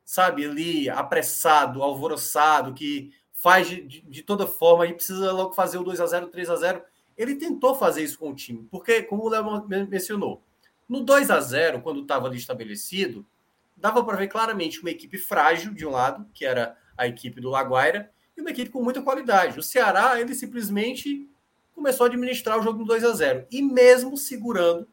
[0.04, 5.82] sabe, ali apressado, alvoroçado, que faz de, de, toda forma e precisa logo fazer o
[5.82, 6.82] 2 a 0 3 a 0
[7.18, 10.44] Ele tentou fazer isso com o time, porque, como o Léo mencionou,
[10.88, 13.26] no 2 a 0 quando estava ali estabelecido,
[13.76, 17.50] dava para ver claramente uma equipe frágil de um lado, que era a equipe do
[17.50, 19.58] Laguaira, e uma equipe com muita qualidade.
[19.58, 21.28] O Ceará, ele simplesmente
[21.74, 24.86] começou a administrar o jogo no 2 a 0 E mesmo segurando,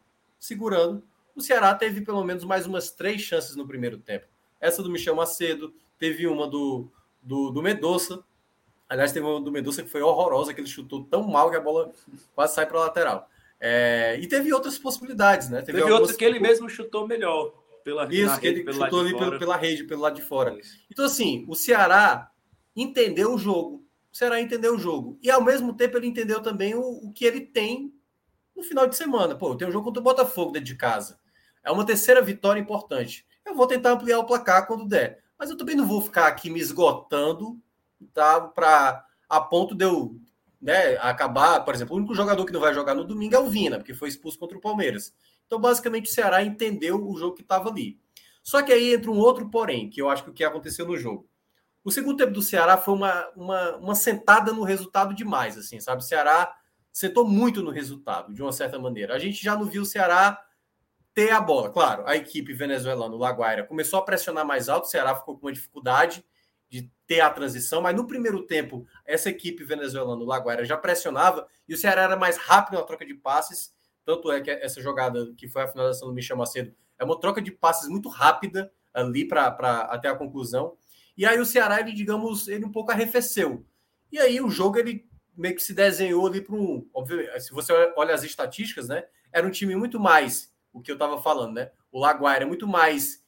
[0.43, 1.01] segurando,
[1.33, 4.25] o Ceará teve pelo menos mais umas três chances no primeiro tempo.
[4.59, 8.21] Essa do Michel Macedo, teve uma do, do, do Medoça.
[8.89, 11.61] Aliás, teve uma do Medoça que foi horrorosa, que ele chutou tão mal que a
[11.61, 11.91] bola
[12.35, 13.29] quase sai para a lateral.
[13.57, 15.61] É, e teve outras possibilidades, né?
[15.61, 17.53] Teve, teve outras que ele mesmo chutou melhor.
[17.83, 20.57] Pela, Isso, que ele chutou ali pela, pela rede, pelo lado de fora.
[20.57, 20.77] Isso.
[20.89, 22.29] Então, assim, o Ceará
[22.75, 23.83] entendeu o jogo.
[24.11, 25.17] O Ceará entendeu o jogo.
[25.21, 27.93] E, ao mesmo tempo, ele entendeu também o, o que ele tem
[28.55, 29.35] no final de semana.
[29.35, 31.19] Pô, tem um jogo contra o Botafogo dentro de casa.
[31.63, 33.25] É uma terceira vitória importante.
[33.45, 35.23] Eu vou tentar ampliar o placar quando der.
[35.37, 37.59] Mas eu também não vou ficar aqui me esgotando
[38.13, 40.19] tá, para a ponto de eu
[40.61, 43.49] né, acabar, por exemplo, o único jogador que não vai jogar no domingo é o
[43.49, 45.13] Vina, porque foi expulso contra o Palmeiras.
[45.45, 47.99] Então, basicamente, o Ceará entendeu o jogo que estava ali.
[48.41, 50.97] Só que aí entra um outro porém, que eu acho que o que aconteceu no
[50.97, 51.27] jogo.
[51.83, 56.01] O segundo tempo do Ceará foi uma, uma, uma sentada no resultado demais, assim, sabe?
[56.01, 56.53] O Ceará
[56.93, 59.15] sentou muito no resultado, de uma certa maneira.
[59.15, 60.39] A gente já não viu o Ceará
[61.13, 61.71] ter a bola.
[61.71, 65.47] Claro, a equipe venezuelana, o Laguaira, começou a pressionar mais alto, o Ceará ficou com
[65.47, 66.23] uma dificuldade
[66.69, 71.47] de ter a transição, mas no primeiro tempo, essa equipe venezuelana, o Laguaira, já pressionava
[71.67, 73.73] e o Ceará era mais rápido na troca de passes.
[74.05, 77.41] Tanto é que essa jogada que foi a finalização do Michel Macedo é uma troca
[77.41, 79.47] de passes muito rápida ali para
[79.89, 80.77] até a conclusão.
[81.17, 83.65] E aí o Ceará, ele, digamos, ele um pouco arrefeceu.
[84.11, 86.87] E aí o jogo ele meio que se desenhou ali para um.
[87.39, 89.05] Se você olha as estatísticas, né?
[89.31, 91.71] Era um time muito mais o que eu estava falando, né?
[91.91, 93.23] O Laguaira é muito mais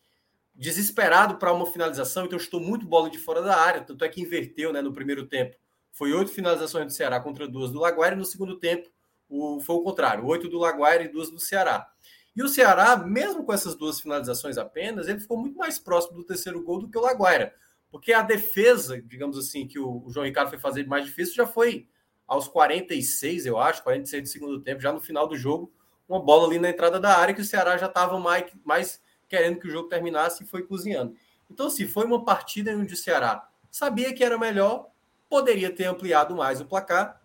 [0.56, 4.22] desesperado para uma finalização, então estou muito bola de fora da área, tanto é que
[4.22, 5.56] inverteu, né, no primeiro tempo.
[5.92, 8.90] Foi oito finalizações do Ceará contra duas do Laguaira, e no segundo tempo
[9.30, 11.88] o, foi o contrário, oito do Laguaira e duas do Ceará.
[12.36, 16.26] E o Ceará, mesmo com essas duas finalizações apenas, ele ficou muito mais próximo do
[16.26, 17.54] terceiro gol do que o Laguaira.
[17.90, 21.48] Porque a defesa, digamos assim, que o, o João Ricardo foi fazer mais difícil, já
[21.48, 21.88] foi
[22.28, 25.72] aos 46, eu acho, 46 do segundo tempo, já no final do jogo,
[26.08, 29.60] uma bola ali na entrada da área que o Ceará já estava mais, mais querendo
[29.60, 31.16] que o jogo terminasse e foi cozinhando.
[31.50, 34.90] Então, se assim, foi uma partida onde o Ceará sabia que era melhor,
[35.30, 37.22] poderia ter ampliado mais o placar.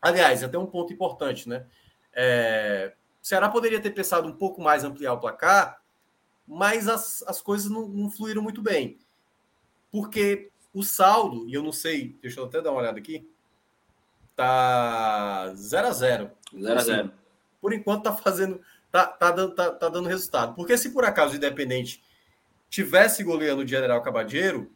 [0.00, 1.66] Aliás, até um ponto importante, né?
[2.12, 5.80] É, o Ceará poderia ter pensado um pouco mais ampliar o placar,
[6.46, 8.98] mas as, as coisas não, não fluíram muito bem.
[9.90, 13.28] Porque o saldo, e eu não sei, deixa eu até dar uma olhada aqui,
[14.36, 17.12] tá 0 a 0 0 a 0
[17.60, 18.60] por enquanto tá fazendo,
[18.92, 20.54] tá, tá, dando, tá, tá dando resultado.
[20.54, 22.00] Porque se por acaso o Independente
[22.68, 24.70] tivesse goleando o General Cabadeiro,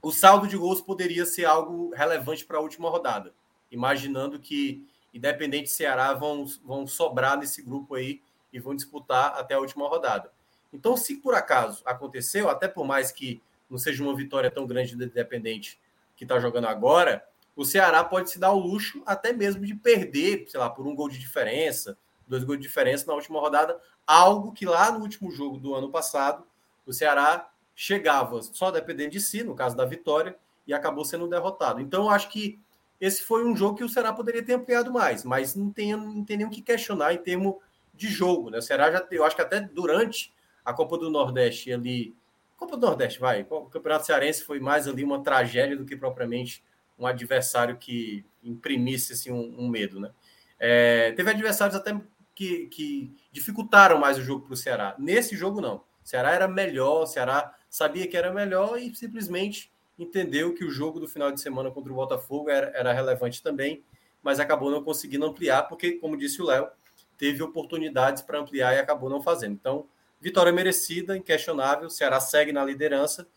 [0.00, 3.34] o saldo de gols poderia ser algo relevante para a última rodada.
[3.70, 9.54] Imaginando que Independente e Ceará vão, vão sobrar nesse grupo aí e vão disputar até
[9.54, 10.32] a última rodada.
[10.72, 14.96] Então, se por acaso aconteceu, até por mais que não seja uma vitória tão grande
[14.96, 15.78] do Independente
[16.16, 17.24] que está jogando agora,
[17.56, 20.94] o Ceará pode se dar o luxo até mesmo de perder, sei lá, por um
[20.94, 25.30] gol de diferença, dois gols de diferença na última rodada, algo que lá no último
[25.30, 26.44] jogo do ano passado
[26.86, 30.36] o Ceará chegava só dependendo de si, no caso da vitória,
[30.66, 31.80] e acabou sendo derrotado.
[31.80, 32.58] Então, eu acho que
[33.00, 36.24] esse foi um jogo que o Ceará poderia ter ampliado mais, mas não tem, não
[36.24, 37.56] tem nem o que questionar em termos
[37.92, 38.50] de jogo.
[38.50, 38.58] Né?
[38.58, 40.32] O Ceará já, eu acho que até durante
[40.64, 42.14] a Copa do Nordeste ali,
[42.56, 46.64] Copa do Nordeste, vai, o Campeonato Cearense foi mais ali uma tragédia do que propriamente
[46.98, 50.10] um adversário que imprimisse assim, um, um medo, né?
[50.58, 51.98] É, teve adversários até
[52.34, 54.94] que, que dificultaram mais o jogo para o Ceará.
[54.98, 55.76] Nesse jogo, não.
[55.76, 60.70] O Ceará era melhor, o Ceará sabia que era melhor e simplesmente entendeu que o
[60.70, 63.84] jogo do final de semana contra o Botafogo era, era relevante também,
[64.22, 66.68] mas acabou não conseguindo ampliar, porque, como disse o Léo,
[67.16, 69.52] teve oportunidades para ampliar e acabou não fazendo.
[69.52, 69.86] Então,
[70.20, 71.86] vitória merecida, inquestionável.
[71.86, 73.28] O Ceará segue na liderança,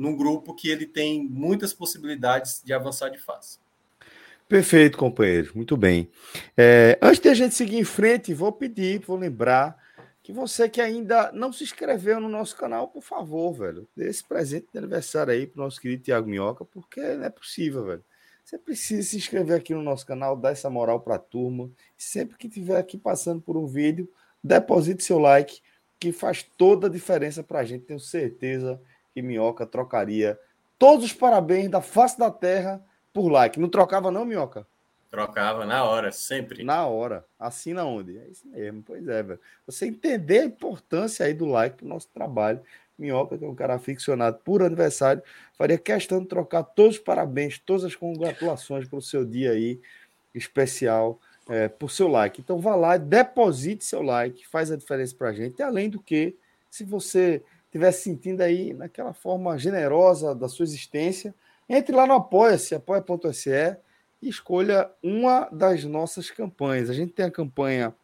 [0.00, 3.58] num grupo que ele tem muitas possibilidades de avançar de fase.
[4.48, 5.52] Perfeito, companheiro.
[5.54, 6.08] Muito bem.
[6.56, 9.78] É, antes de a gente seguir em frente, vou pedir, vou lembrar
[10.22, 14.24] que você que ainda não se inscreveu no nosso canal, por favor, velho, dê esse
[14.24, 18.04] presente de aniversário aí para o nosso querido Tiago Minhoca, porque não é possível, velho.
[18.42, 21.70] Você precisa se inscrever aqui no nosso canal, dar essa moral para a turma.
[21.96, 24.10] Sempre que tiver aqui passando por um vídeo,
[24.42, 25.60] deposite seu like,
[25.98, 27.84] que faz toda a diferença para a gente.
[27.84, 28.80] Tenho certeza
[29.14, 30.38] que Minhoca trocaria
[30.78, 33.60] todos os parabéns da face da terra por like.
[33.60, 34.66] Não trocava, não, Minhoca?
[35.10, 36.62] Trocava na hora, sempre.
[36.62, 37.24] Na hora.
[37.38, 38.16] Assina onde?
[38.16, 39.40] É isso mesmo, pois é, velho.
[39.66, 42.60] Você entender a importância aí do like pro nosso trabalho.
[42.96, 45.22] Minhoca, que é um cara aficionado por aniversário,
[45.54, 49.80] faria questão de trocar todos os parabéns, todas as congratulações para o seu dia aí
[50.34, 51.18] especial,
[51.48, 52.40] é, por seu like.
[52.40, 55.58] Então vá lá, deposite seu like, faz a diferença para a gente.
[55.58, 56.36] E além do que,
[56.70, 61.32] se você estiver sentindo aí naquela forma generosa da sua existência,
[61.68, 63.76] entre lá no Apoia-se, apoia.se,
[64.20, 66.90] e escolha uma das nossas campanhas.
[66.90, 67.94] A gente tem a campanha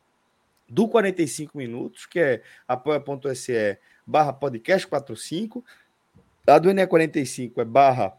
[0.68, 5.64] do 45 minutos, que é apoia.se barra podcast 45.
[6.46, 8.16] A do NE45 é barra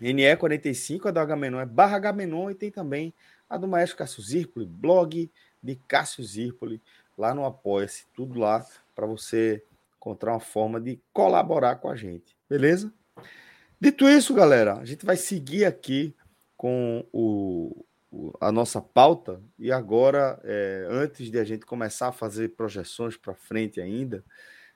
[0.00, 3.14] NE45, a do H-Menon é barra H-Menon, e tem também
[3.48, 5.30] a do Maestro Cássio Zirpoli, blog
[5.62, 6.82] de Cássio Zirpoli,
[7.16, 9.62] lá no Apoia-se, tudo lá para você
[10.08, 12.92] encontrar uma forma de colaborar com a gente, beleza?
[13.78, 16.14] Dito isso, galera, a gente vai seguir aqui
[16.56, 22.12] com o, o a nossa pauta e agora, é, antes de a gente começar a
[22.12, 24.24] fazer projeções para frente ainda,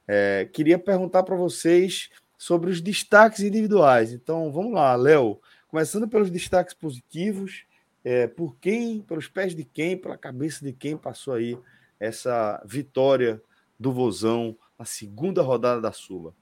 [0.07, 4.13] é, queria perguntar para vocês sobre os destaques individuais.
[4.13, 7.65] Então, vamos lá, Léo, começando pelos destaques positivos,
[8.05, 11.59] é, por quem, pelos pés de quem, pela cabeça de quem passou aí
[11.99, 13.41] essa vitória
[13.79, 16.35] do Vozão, a segunda rodada da Sula.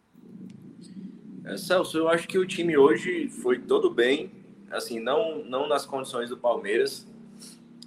[1.44, 4.32] É, Celso, eu acho que o time hoje foi todo bem,
[4.70, 7.06] assim, não, não nas condições do Palmeiras,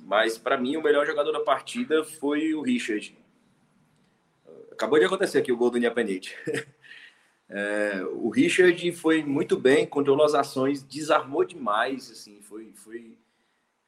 [0.05, 3.17] mas para mim o melhor jogador da partida foi o Richard.
[4.71, 6.35] acabou de acontecer aqui o gol do Independente.
[7.55, 13.15] É, o Richard foi muito bem, controlou as ações, desarmou demais, assim, foi, foi,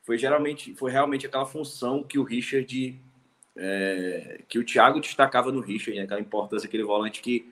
[0.04, 3.02] foi geralmente, foi realmente aquela função que o Richard,
[3.58, 6.06] é, que o Thiago destacava no Richard, né?
[6.06, 7.52] aquela importância, aquele volante que,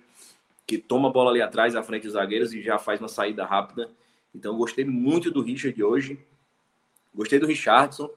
[0.68, 3.46] que toma a bola ali atrás, à frente dos zagueiros e já faz uma saída
[3.46, 3.90] rápida.
[4.36, 6.20] Então, gostei muito do Richard hoje,
[7.14, 8.10] gostei do Richardson,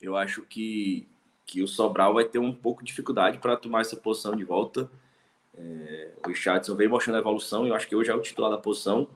[0.00, 1.06] eu acho que,
[1.46, 4.90] que o Sobral vai ter um pouco de dificuldade para tomar essa posição de volta.
[5.54, 8.58] É, o Richardson vem mostrando a evolução, eu acho que hoje é o titular da
[8.58, 9.06] posição.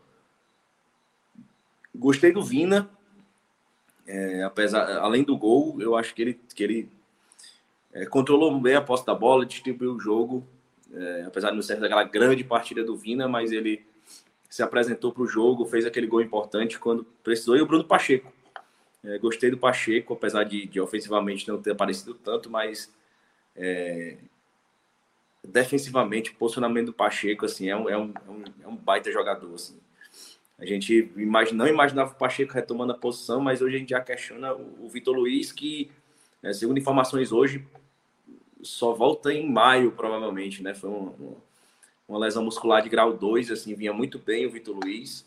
[1.95, 2.91] Gostei do Vina,
[4.07, 6.96] é, apesar, além do gol, eu acho que ele, que ele
[7.97, 10.47] é, controlou bem a posse da bola, distribuiu o jogo,
[10.93, 13.87] é, apesar de não ser aquela grande partida do Vina, mas ele
[14.51, 18.31] se apresentou para o jogo, fez aquele gol importante quando precisou, e o Bruno Pacheco.
[19.03, 22.93] É, gostei do Pacheco, apesar de, de, ofensivamente não ter aparecido tanto, mas
[23.55, 24.19] é,
[25.43, 28.13] defensivamente, o posicionamento do Pacheco assim, é, um, é, um,
[28.63, 29.55] é um é baita jogador.
[29.55, 29.79] Assim.
[30.59, 34.01] A gente imagina, não imaginava o Pacheco retomando a posição, mas hoje a gente já
[34.01, 35.91] questiona o, o Vitor Luiz, que,
[36.43, 37.65] né, segundo informações hoje,
[38.63, 40.63] só volta em maio, provavelmente.
[40.63, 40.75] Né?
[40.75, 41.13] Foi uma,
[42.09, 45.27] uma lesão muscular de grau 2, assim, vinha muito bem o Vitor Luiz,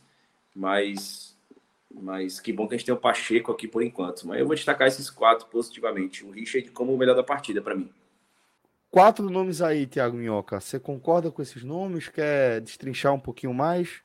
[0.55, 1.37] mas,
[1.89, 4.27] mas que bom que a gente tem o Pacheco aqui por enquanto.
[4.27, 6.25] Mas eu vou destacar esses quatro positivamente.
[6.25, 7.89] O Richard como o melhor da partida para mim.
[8.91, 10.59] Quatro nomes aí, Thiago Minhoca.
[10.59, 12.07] Você concorda com esses nomes?
[12.07, 14.01] Quer destrinchar um pouquinho mais?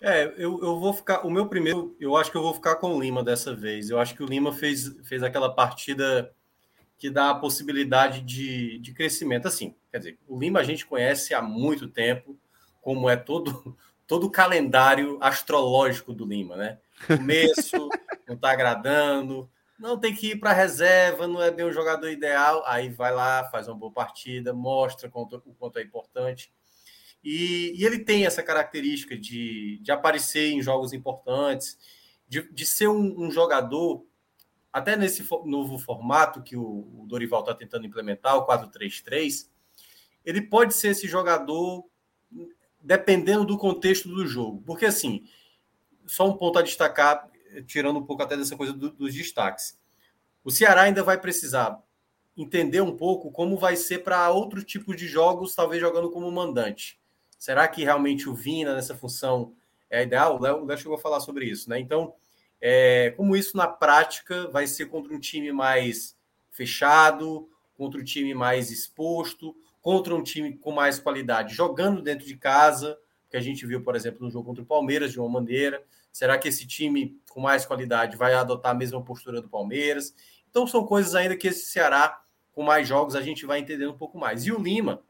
[0.00, 1.26] É, eu, eu vou ficar.
[1.26, 3.88] O meu primeiro, eu acho que eu vou ficar com o Lima dessa vez.
[3.88, 6.30] Eu acho que o Lima fez, fez aquela partida
[6.98, 9.46] que dá a possibilidade de, de crescimento.
[9.46, 12.36] Assim, quer dizer, o Lima a gente conhece há muito tempo,
[12.82, 16.78] como é todo, todo o calendário astrológico do Lima, né?
[17.06, 17.88] Começo,
[18.26, 22.64] não está agradando, não tem que ir para reserva, não é bem o jogador ideal.
[22.66, 26.52] Aí vai lá, faz uma boa partida, mostra quanto, o quanto é importante.
[27.22, 31.78] E, e, ele tem essa característica de, de aparecer em jogos importantes,
[32.28, 34.04] de, de ser um, um jogador,
[34.72, 39.48] até nesse novo formato que o, Dorival está tentando implementar, o 4-3-3,
[40.24, 41.84] ele pode ser esse jogador
[42.80, 44.62] dependendo do contexto do jogo.
[44.64, 45.24] Porque, assim,
[46.06, 47.28] só um ponto a destacar
[47.66, 49.78] tirando um pouco até dessa coisa do, dos destaques.
[50.44, 51.78] O Ceará ainda vai precisar
[52.36, 57.00] entender um pouco como vai ser para outro tipo de jogos, talvez jogando como mandante.
[57.38, 59.54] Será que realmente o Vina nessa função
[59.90, 60.36] é ideal?
[60.36, 61.78] O Léo chegou a falar sobre isso, né?
[61.80, 62.14] Então,
[62.60, 66.16] é, como isso na prática vai ser contra um time mais
[66.50, 72.36] fechado, contra um time mais exposto, contra um time com mais qualidade, jogando dentro de
[72.36, 72.98] casa,
[73.30, 75.82] que a gente viu, por exemplo, no jogo contra o Palmeiras, de uma maneira.
[76.10, 80.14] Será que esse time com mais qualidade vai adotar a mesma postura do Palmeiras?
[80.50, 82.20] Então são coisas ainda que esse Ceará,
[82.52, 84.44] com mais jogos, a gente vai entendendo um pouco mais.
[84.46, 85.02] E o Lima,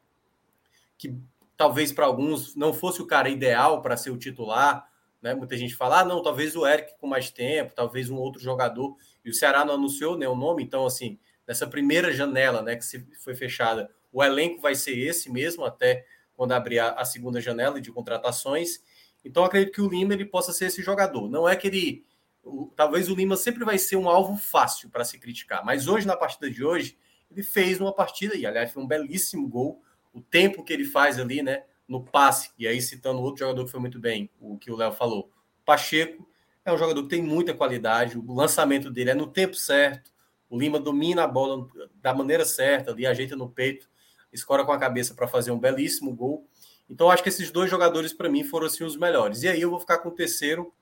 [0.99, 1.17] que
[1.57, 4.87] talvez para alguns não fosse o cara ideal para ser o titular,
[5.21, 5.35] né?
[5.35, 8.97] Muita gente fala, ah, não, talvez o Eric com mais tempo, talvez um outro jogador.
[9.25, 12.85] E o Ceará não anunciou né, o nome, então, assim, nessa primeira janela né, que
[13.17, 16.05] foi fechada, o elenco vai ser esse mesmo até
[16.35, 18.81] quando abrir a, a segunda janela de contratações.
[19.25, 21.29] Então, acredito que o Lima ele possa ser esse jogador.
[21.29, 22.07] Não é que ele.
[22.43, 26.07] O, talvez o Lima sempre vai ser um alvo fácil para se criticar, mas hoje,
[26.07, 26.97] na partida de hoje,
[27.31, 29.83] ele fez uma partida, e aliás, foi um belíssimo gol.
[30.13, 33.71] O tempo que ele faz ali, né, no passe, e aí citando outro jogador que
[33.71, 35.31] foi muito bem, o que o Léo falou,
[35.65, 36.29] Pacheco
[36.65, 40.13] é um jogador que tem muita qualidade, o lançamento dele é no tempo certo,
[40.51, 43.89] o Lima domina a bola da maneira certa, ali ajeita no peito,
[44.33, 46.47] escora com a cabeça para fazer um belíssimo gol.
[46.89, 49.43] Então, acho que esses dois jogadores, para mim, foram assim, os melhores.
[49.43, 50.73] E aí eu vou ficar com o terceiro,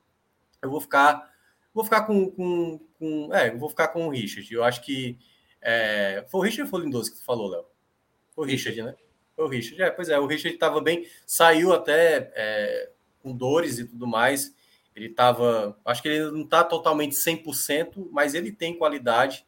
[0.61, 1.31] eu vou ficar.
[1.73, 2.31] Vou ficar com.
[2.31, 4.51] com, com é, eu vou ficar com o Richard.
[4.53, 5.17] Eu acho que.
[5.61, 7.65] É, foi o Richard ou foi o Lindoso que tu falou, Léo?
[8.33, 8.95] Foi o Richard, né?
[9.37, 9.81] O Richard.
[9.81, 14.53] É, pois é, o Richard estava bem, saiu até é, com dores e tudo mais.
[14.95, 15.77] Ele estava.
[15.85, 19.45] Acho que ele não está totalmente 100%, mas ele tem qualidade.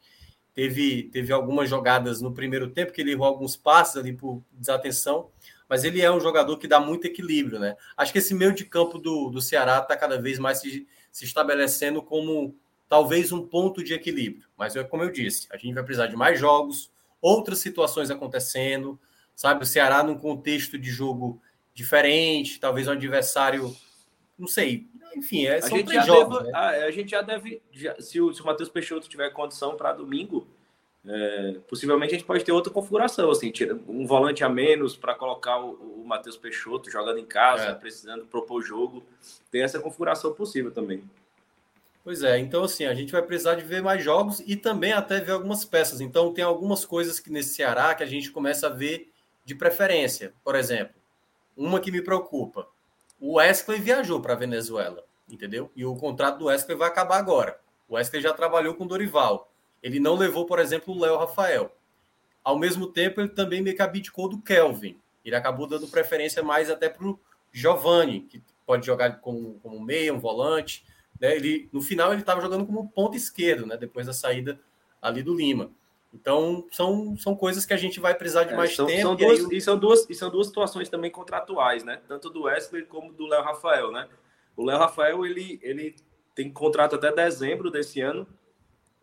[0.54, 5.30] Teve, teve algumas jogadas no primeiro tempo que ele errou alguns passes ali por desatenção
[5.70, 7.76] mas ele é um jogador que dá muito equilíbrio, né?
[7.96, 11.24] Acho que esse meio de campo do, do Ceará está cada vez mais se, se
[11.24, 12.56] estabelecendo como
[12.88, 14.48] talvez um ponto de equilíbrio.
[14.58, 16.90] Mas é como eu disse, a gente vai precisar de mais jogos,
[17.22, 19.00] outras situações acontecendo,
[19.40, 19.62] sabe?
[19.62, 21.40] O Ceará num contexto de jogo
[21.72, 23.74] diferente, talvez um adversário,
[24.38, 24.86] não sei.
[25.16, 26.58] Enfim, é, são a gente já jogos, deve, né?
[26.58, 29.94] a, a, gente já deve, já, se, o, se o Matheus Peixoto tiver condição para
[29.94, 30.46] domingo,
[31.08, 33.50] é, possivelmente a gente pode ter outra configuração, assim,
[33.88, 37.74] um volante a menos para colocar o, o Matheus Peixoto jogando em casa, é.
[37.74, 39.02] precisando propor jogo.
[39.50, 41.02] Tem essa configuração possível também.
[42.04, 45.18] Pois é, então assim, a gente vai precisar de ver mais jogos e também até
[45.18, 46.02] ver algumas peças.
[46.02, 49.10] Então tem algumas coisas que nesse Ceará que a gente começa a ver
[49.44, 50.34] de preferência.
[50.44, 50.94] Por exemplo,
[51.56, 52.66] uma que me preocupa.
[53.18, 55.70] O Wesley viajou para Venezuela, entendeu?
[55.76, 57.60] E o contrato do Wesley vai acabar agora.
[57.88, 59.52] O Wesley já trabalhou com Dorival.
[59.82, 61.74] Ele não levou, por exemplo, o Léo Rafael.
[62.42, 64.98] Ao mesmo tempo, ele também meio que do Kelvin.
[65.24, 67.20] Ele acabou dando preferência mais até para o
[67.52, 70.84] Giovanni, que pode jogar como, como meia, um volante.
[71.20, 71.36] Né?
[71.36, 73.76] Ele, no final, ele estava jogando como ponto esquerdo, né?
[73.76, 74.58] depois da saída
[75.02, 75.70] ali do Lima.
[76.12, 79.02] Então, são, são coisas que a gente vai precisar de é, mais são, tempo.
[79.02, 79.56] São duas, e, aí...
[79.56, 82.00] e, são duas, e são duas situações também contratuais, né?
[82.08, 84.08] Tanto do Wesley como do Léo Rafael, né?
[84.56, 85.94] O Léo Rafael, ele, ele
[86.34, 88.26] tem contrato até dezembro desse ano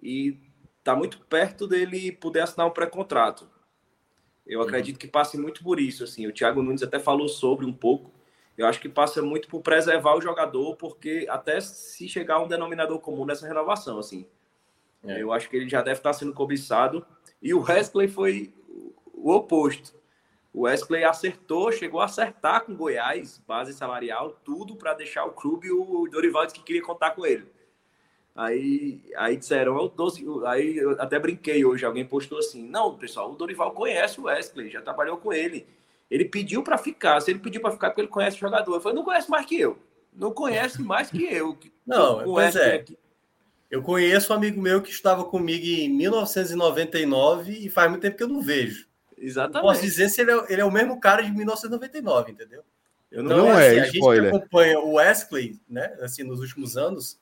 [0.02, 0.38] e
[0.80, 3.50] está muito perto dele poder assinar um pré-contrato.
[4.46, 4.66] Eu uhum.
[4.66, 6.04] acredito que passe muito por isso.
[6.04, 8.12] Assim, o Thiago Nunes até falou sobre um pouco.
[8.58, 12.48] Eu acho que passa muito por preservar o jogador, porque até se chegar a um
[12.48, 14.26] denominador comum nessa renovação, assim,
[15.04, 15.22] é.
[15.22, 17.06] Eu acho que ele já deve estar sendo cobiçado.
[17.42, 18.54] E o Wesley foi
[19.14, 19.96] o oposto.
[20.54, 25.68] O Wesley acertou, chegou a acertar com Goiás, base salarial, tudo para deixar o clube
[25.68, 27.46] e o Dorival disse que queria contar com ele.
[28.36, 33.36] Aí, aí disseram, 12, aí eu até brinquei hoje, alguém postou assim: não, pessoal, o
[33.36, 35.68] Dorival conhece o Wesley, já trabalhou com ele.
[36.10, 38.76] Ele pediu para ficar, se ele pediu para ficar, porque ele conhece o jogador.
[38.76, 39.78] Eu falei: não conhece mais que eu,
[40.14, 41.58] não conhece mais que eu.
[41.86, 42.76] Não, pois é.
[42.76, 42.98] Aqui.
[43.70, 48.24] Eu conheço um amigo meu que estava comigo em 1999 e faz muito tempo que
[48.24, 48.88] eu não vejo.
[49.18, 49.56] Exatamente.
[49.56, 52.64] Não posso dizer se ele é, ele é, o mesmo cara de 1999, entendeu?
[53.12, 56.78] Eu não, não é, assim, A gente que acompanha o Wesley, né, assim, nos últimos
[56.78, 57.20] anos,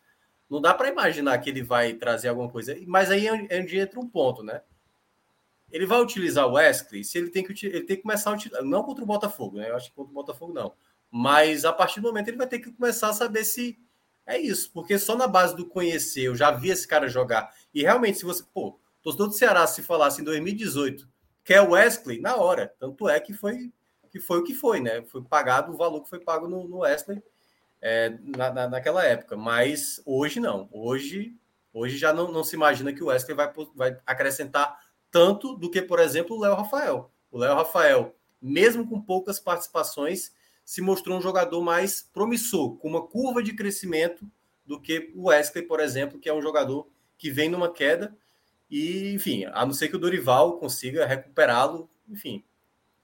[0.49, 2.75] não dá para imaginar que ele vai trazer alguma coisa.
[2.85, 4.61] Mas aí é onde entra um ponto, né?
[5.71, 8.63] Ele vai utilizar o Wesley se ele tem que, ele tem que começar a utilizar,
[8.63, 9.69] não contra o Botafogo, né?
[9.69, 10.73] Eu acho que contra o Botafogo não.
[11.09, 13.79] Mas a partir do momento ele vai ter que começar a saber se
[14.25, 17.53] é isso, porque só na base do conhecer, eu já vi esse cara jogar.
[17.73, 21.07] E realmente, se você, pô, torcedor do Ceará, se falasse em 2018,
[21.43, 22.73] que é o Wesley, na hora.
[22.79, 23.71] Tanto é que foi,
[24.09, 25.03] que foi o que foi, né?
[25.03, 27.21] Foi pagado o valor que foi pago no, no Wesley
[27.79, 29.37] é, na, na, naquela época.
[29.37, 30.67] Mas hoje não.
[30.71, 31.35] Hoje,
[31.71, 34.75] hoje já não, não se imagina que o Wesley vai, vai acrescentar
[35.11, 37.11] tanto do que, por exemplo, o Léo Rafael.
[37.31, 40.33] O Léo Rafael, mesmo com poucas participações,
[40.65, 44.27] se mostrou um jogador mais promissor, com uma curva de crescimento
[44.65, 48.17] do que o Wesley, por exemplo, que é um jogador que vem numa queda
[48.69, 52.43] e, enfim, a não ser que o Dorival consiga recuperá-lo, enfim,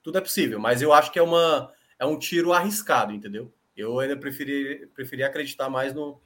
[0.02, 3.54] tudo é possível, mas eu acho que é uma é um tiro arriscado, entendeu?
[3.76, 6.20] Eu ainda preferi, preferi acreditar mais no,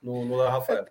[0.00, 0.84] no, no Rafael.
[0.84, 0.90] É,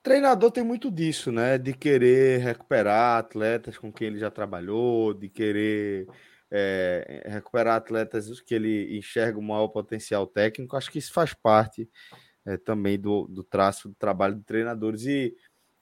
[0.00, 1.58] treinador tem muito disso, né?
[1.58, 6.06] De querer recuperar atletas com quem ele já trabalhou, de querer
[6.56, 11.90] é, recuperar atletas que ele enxerga um maior potencial técnico, acho que isso faz parte
[12.46, 15.04] é, também do, do traço do trabalho de treinadores.
[15.04, 15.34] E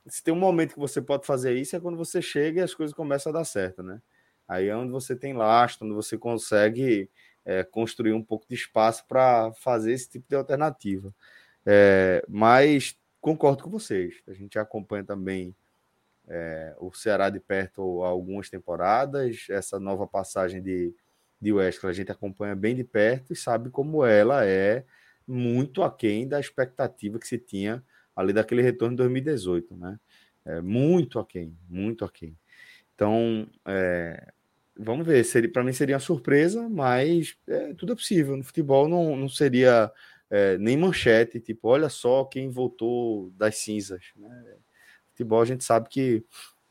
[0.06, 2.74] se tem um momento que você pode fazer isso, é quando você chega e as
[2.74, 4.00] coisas começam a dar certo, né?
[4.48, 7.10] Aí é onde você tem lastro, onde você consegue
[7.44, 11.14] é, construir um pouco de espaço para fazer esse tipo de alternativa.
[11.66, 15.54] É, mas concordo com vocês, a gente acompanha também
[16.34, 20.94] é, o Ceará de perto há algumas temporadas, essa nova passagem de,
[21.38, 24.82] de Wesley a gente acompanha bem de perto e sabe como ela é
[25.28, 27.84] muito aquém da expectativa que se tinha
[28.16, 30.00] ali daquele retorno de 2018, né?
[30.46, 32.36] É, muito aquém, muito aquém.
[32.94, 34.32] Então, é,
[34.74, 38.38] vamos ver, para mim seria uma surpresa, mas é, tudo é possível.
[38.38, 39.92] No futebol não, não seria
[40.30, 44.56] é, nem manchete, tipo, olha só quem voltou das cinzas, né?
[45.12, 46.24] Futebol a gente sabe que,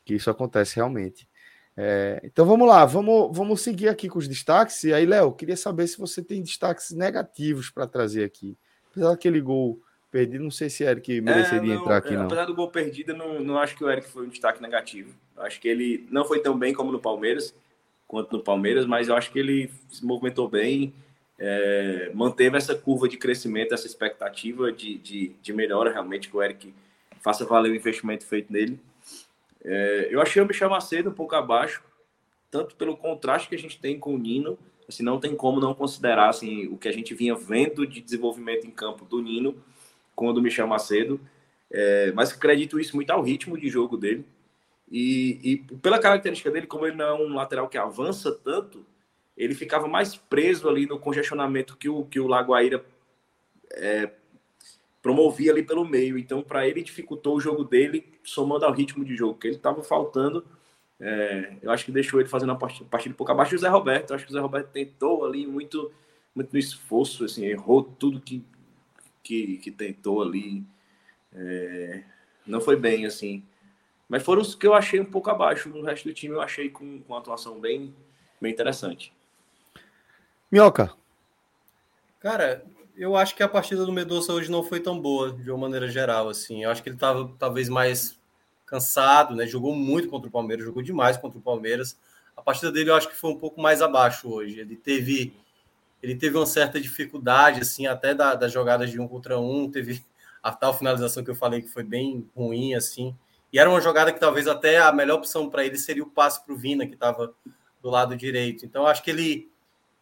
[0.04, 1.28] que isso acontece realmente.
[1.76, 4.84] É, então vamos lá, vamos, vamos seguir aqui com os destaques.
[4.84, 8.56] E aí, Léo, queria saber se você tem destaques negativos para trazer aqui.
[8.90, 9.80] Apesar daquele gol
[10.10, 12.26] perdido, não sei se Eric mereceria é, não, entrar aqui, não.
[12.26, 15.14] Apesar do gol perdido, não, não acho que o Eric foi um destaque negativo.
[15.38, 17.54] Acho que ele não foi tão bem como no Palmeiras,
[18.06, 20.92] quanto no Palmeiras, mas eu acho que ele se movimentou bem,
[21.38, 26.42] é, manteve essa curva de crescimento, essa expectativa de, de, de melhora realmente que o
[26.42, 26.74] Eric
[27.22, 28.80] faça valer o investimento feito nele.
[29.64, 31.82] É, eu achei o Michel Macedo um pouco abaixo,
[32.50, 34.58] tanto pelo contraste que a gente tem com o Nino,
[34.88, 38.66] assim, não tem como não considerar assim, o que a gente vinha vendo de desenvolvimento
[38.66, 39.56] em campo do Nino
[40.14, 41.20] com o do Michel Macedo,
[41.70, 44.26] é, mas acredito isso muito ao ritmo de jogo dele.
[44.90, 48.84] E, e, pela característica dele, como ele não é um lateral que avança tanto,
[49.34, 52.84] ele ficava mais preso ali no congestionamento que o, que o Lagoaíra
[53.72, 54.10] é,
[55.02, 56.16] promovia ali pelo meio.
[56.16, 59.82] Então, para ele, dificultou o jogo dele, somando ao ritmo de jogo, que ele estava
[59.82, 60.44] faltando.
[61.00, 63.68] É, eu acho que deixou ele fazendo uma partida, partida um pouco abaixo do Zé
[63.68, 64.10] Roberto.
[64.10, 65.92] Eu acho que o Zé Roberto tentou ali muito,
[66.32, 68.44] muito no esforço, assim, errou tudo que,
[69.22, 70.64] que, que tentou ali.
[71.34, 72.04] É,
[72.46, 73.42] não foi bem, assim.
[74.08, 75.68] Mas foram os que eu achei um pouco abaixo.
[75.68, 77.92] No resto do time eu achei com, com uma atuação bem,
[78.40, 79.12] bem interessante.
[80.50, 80.92] Minhoca.
[82.20, 82.64] Cara,
[82.96, 85.88] eu acho que a partida do Medoça hoje não foi tão boa, de uma maneira
[85.88, 86.64] geral, assim.
[86.64, 88.18] Eu acho que ele estava talvez mais
[88.66, 89.46] cansado, né?
[89.46, 91.98] Jogou muito contra o Palmeiras, jogou demais contra o Palmeiras.
[92.36, 94.58] A partida dele eu acho que foi um pouco mais abaixo hoje.
[94.58, 95.34] Ele teve
[96.02, 99.70] ele teve uma certa dificuldade, assim, até da, das jogadas de um contra um.
[99.70, 100.04] Teve
[100.42, 103.14] a tal finalização que eu falei que foi bem ruim, assim.
[103.52, 106.44] E era uma jogada que talvez até a melhor opção para ele seria o passe
[106.44, 107.32] para o Vina, que estava
[107.80, 108.66] do lado direito.
[108.66, 109.51] Então, acho que ele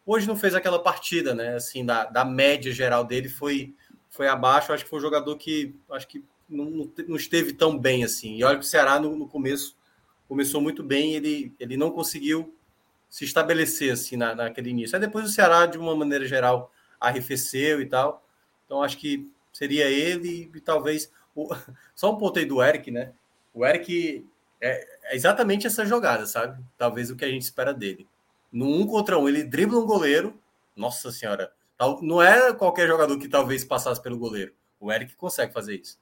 [0.05, 1.55] hoje não fez aquela partida, né?
[1.55, 3.73] Assim, da, da média geral dele foi,
[4.09, 4.73] foi abaixo.
[4.73, 8.35] Acho que foi um jogador que acho que não, não esteve tão bem assim.
[8.35, 9.75] E olha que o Ceará no, no começo
[10.27, 12.55] começou muito bem, ele, ele não conseguiu
[13.09, 14.95] se estabelecer assim na, naquele início.
[14.95, 18.25] Aí depois o Ceará, de uma maneira geral, arrefeceu e tal.
[18.65, 21.11] Então acho que seria ele e talvez.
[21.35, 21.49] O...
[21.93, 23.11] Só um ponto aí do Eric, né?
[23.53, 24.25] O Eric
[24.61, 26.63] é, é, exatamente essa jogada, sabe?
[26.77, 28.07] Talvez o que a gente espera dele.
[28.51, 30.39] No um contra um, ele dribla um goleiro.
[30.75, 31.51] Nossa senhora.
[32.01, 34.53] Não é qualquer jogador que talvez passasse pelo goleiro.
[34.79, 35.99] O Eric consegue fazer isso.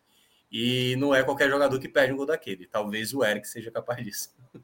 [0.51, 2.65] E não é qualquer jogador que perde um gol daquele.
[2.65, 4.35] Talvez o Eric seja capaz disso.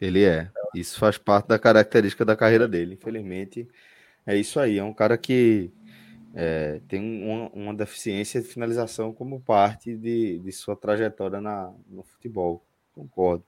[0.00, 0.50] Ele é.
[0.74, 2.94] Isso faz parte da característica da carreira dele.
[2.94, 3.68] Infelizmente,
[4.24, 4.78] é isso aí.
[4.78, 5.72] É um cara que
[6.34, 12.04] é, tem uma, uma, deficiência de finalização como parte de, de sua trajetória na, no
[12.04, 12.64] futebol.
[12.94, 13.44] Concordo.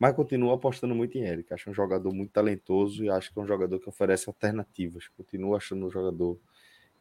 [0.00, 1.52] Mas continuo apostando muito em Eric.
[1.52, 5.06] Acho um jogador muito talentoso e acho que é um jogador que oferece alternativas.
[5.08, 6.40] Continuo achando um jogador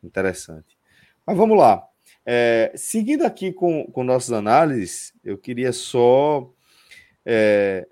[0.04, 0.78] interessante.
[1.26, 1.88] Mas vamos lá.
[2.26, 6.52] É, seguindo aqui com, com nossas análises, eu queria só
[7.26, 7.88] é,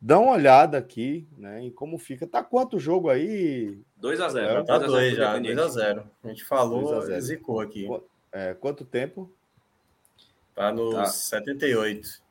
[0.00, 2.26] Dá uma olhada aqui, né, em como fica.
[2.26, 3.82] Tá quanto o jogo aí?
[3.96, 7.88] 2 a 0 Tá 2 já, 2 a 0 A gente falou, zicou aqui.
[8.30, 9.32] É, quanto tempo?
[10.54, 11.06] Tá nos tá.
[11.06, 12.22] 78.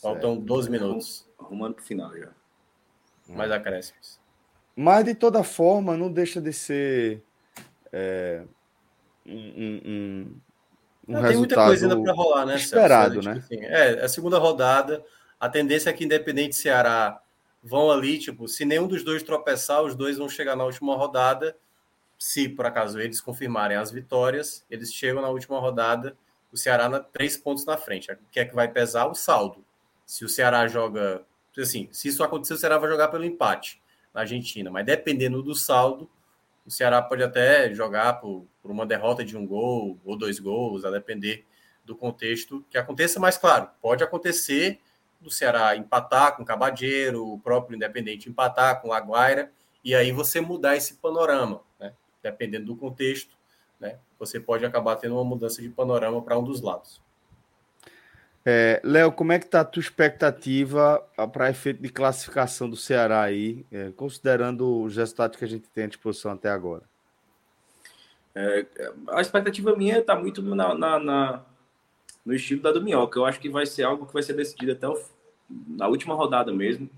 [0.00, 0.46] Faltam certo.
[0.46, 1.26] 12 minutos.
[1.38, 2.30] Arrumando pro final já.
[3.28, 4.18] Mais acréscimos.
[4.74, 7.22] Mas de toda forma, não deixa de ser
[7.92, 8.42] é,
[9.26, 10.40] um, um, um,
[11.08, 11.28] um resultado.
[11.28, 12.56] Tem muita coisa ainda para rolar, né?
[12.56, 13.32] Esperado, né?
[13.32, 15.04] Assim, é, é a segunda rodada
[15.40, 17.20] a tendência é que Independente e Ceará
[17.62, 21.56] vão ali, tipo, se nenhum dos dois tropeçar, os dois vão chegar na última rodada.
[22.18, 26.16] Se por acaso eles confirmarem as vitórias, eles chegam na última rodada,
[26.52, 28.10] o Ceará na, três pontos na frente.
[28.10, 29.06] O que é que vai pesar?
[29.06, 29.64] O saldo.
[30.08, 31.22] Se o Ceará joga.
[31.58, 33.82] Assim, se isso acontecer, o Ceará vai jogar pelo empate
[34.14, 34.70] na Argentina.
[34.70, 36.08] Mas dependendo do saldo,
[36.64, 40.86] o Ceará pode até jogar por, por uma derrota de um gol ou dois gols,
[40.86, 41.44] a depender
[41.84, 43.20] do contexto que aconteça.
[43.20, 44.80] Mas, claro, pode acontecer
[45.20, 49.52] do Ceará empatar com o Cabadeiro, o próprio Independente empatar com o Aguaira,
[49.84, 51.92] e aí você mudar esse panorama, né?
[52.22, 53.36] Dependendo do contexto,
[53.78, 53.98] né?
[54.18, 57.02] Você pode acabar tendo uma mudança de panorama para um dos lados.
[58.50, 63.20] É, Léo, como é que está a tua expectativa para efeito de classificação do Ceará
[63.20, 66.82] aí, é, considerando os resultados que a gente tem à disposição até agora?
[68.34, 68.64] É,
[69.10, 71.44] a expectativa minha está muito na, na, na
[72.24, 73.18] no estilo da do Minhoca.
[73.18, 74.98] Eu acho que vai ser algo que vai ser decidido até o,
[75.66, 76.88] na última rodada mesmo.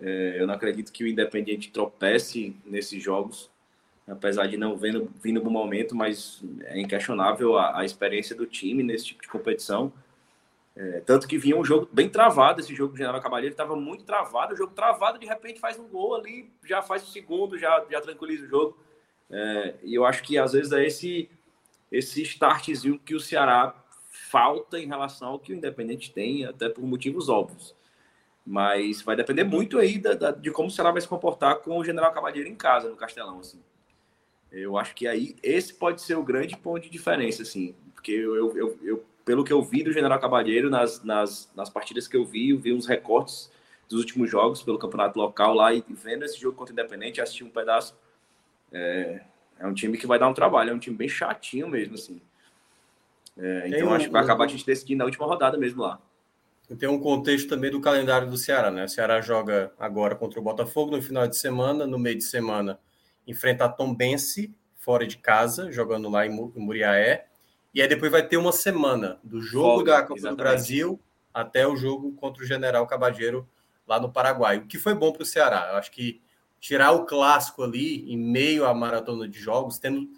[0.00, 3.50] É, eu não acredito que o Independiente tropece nesses jogos,
[4.06, 8.84] apesar de não vendo, vindo no momento, mas é inquestionável a, a, experiência do time
[8.84, 9.92] nesse tipo de competição.
[10.76, 14.04] É, tanto que vinha um jogo bem travado, esse jogo do General Cavalheiro estava muito
[14.04, 17.82] travado, o jogo travado, de repente faz um gol ali, já faz o segundo, já,
[17.90, 18.78] já tranquiliza o jogo.
[19.30, 21.30] É, e eu acho que às vezes é esse,
[21.90, 23.74] esse startzinho que o Ceará
[24.10, 27.74] falta em relação ao que o Independente tem, até por motivos óbvios.
[28.44, 31.78] Mas vai depender muito aí da, da, de como o Ceará vai se comportar com
[31.78, 33.62] o General Cavalheiro em casa, no Castelão, assim.
[34.52, 37.74] Eu acho que aí esse pode ser o grande ponto de diferença, assim.
[37.94, 41.68] Porque eu, eu, eu, eu pelo que eu vi do General Cavalheiro nas, nas, nas
[41.68, 43.50] partidas que eu vi, eu vi uns recortes
[43.86, 47.44] dos últimos jogos pelo campeonato local lá e vendo esse jogo contra o Independente, assisti
[47.44, 47.94] um pedaço.
[48.72, 49.20] É,
[49.58, 52.20] é um time que vai dar um trabalho, é um time bem chatinho mesmo, assim.
[53.36, 56.00] É, então um, acho que vai acabar a gente decidindo na última rodada mesmo lá.
[56.78, 58.84] Tem um contexto também do calendário do Ceará, né?
[58.84, 62.80] O Ceará joga agora contra o Botafogo no final de semana, no meio de semana
[63.26, 67.26] enfrenta a Tombense fora de casa, jogando lá em Muriaé.
[67.76, 70.38] E aí depois vai ter uma semana do jogo Folga, da Copa exatamente.
[70.38, 71.00] do Brasil
[71.34, 73.46] até o jogo contra o General Cabadeiro
[73.86, 74.56] lá no Paraguai.
[74.56, 75.68] O que foi bom para o Ceará.
[75.72, 76.22] Eu acho que
[76.58, 80.08] tirar o clássico ali em meio à maratona de jogos, tendo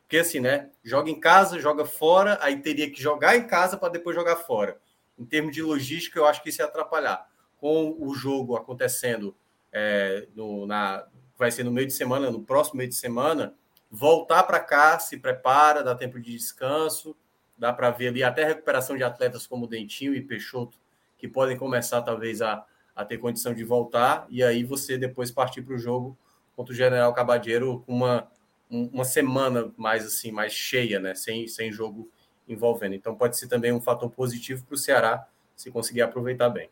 [0.00, 0.70] porque assim, né?
[0.82, 4.80] Joga em casa, joga fora, aí teria que jogar em casa para depois jogar fora.
[5.16, 7.28] Em termos de logística, eu acho que isso ia atrapalhar.
[7.58, 9.36] Com o jogo acontecendo
[9.72, 11.06] é, no, na,
[11.38, 13.54] vai ser no meio de semana, no próximo meio de semana,
[13.94, 17.16] voltar para cá, se prepara, dá tempo de descanso,
[17.56, 20.76] dá para ver ali até recuperação de atletas como Dentinho e Peixoto,
[21.16, 25.62] que podem começar talvez a, a ter condição de voltar, e aí você depois partir
[25.62, 26.18] para o jogo
[26.56, 28.28] contra o General Cabadeiro com uma,
[28.68, 31.14] uma semana mais assim, mais cheia, né?
[31.14, 32.10] Sem, sem jogo
[32.48, 32.96] envolvendo.
[32.96, 35.24] Então pode ser também um fator positivo para o Ceará
[35.54, 36.68] se conseguir aproveitar bem.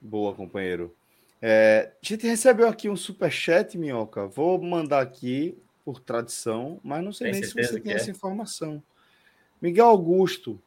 [0.00, 0.96] Boa, companheiro.
[1.40, 4.26] É, a gente recebeu aqui um super chat, Minhoca.
[4.26, 7.96] Vou mandar aqui por tradição, mas não sei tem nem se você tem é?
[7.96, 8.82] essa informação.
[9.60, 10.60] Miguel Augusto.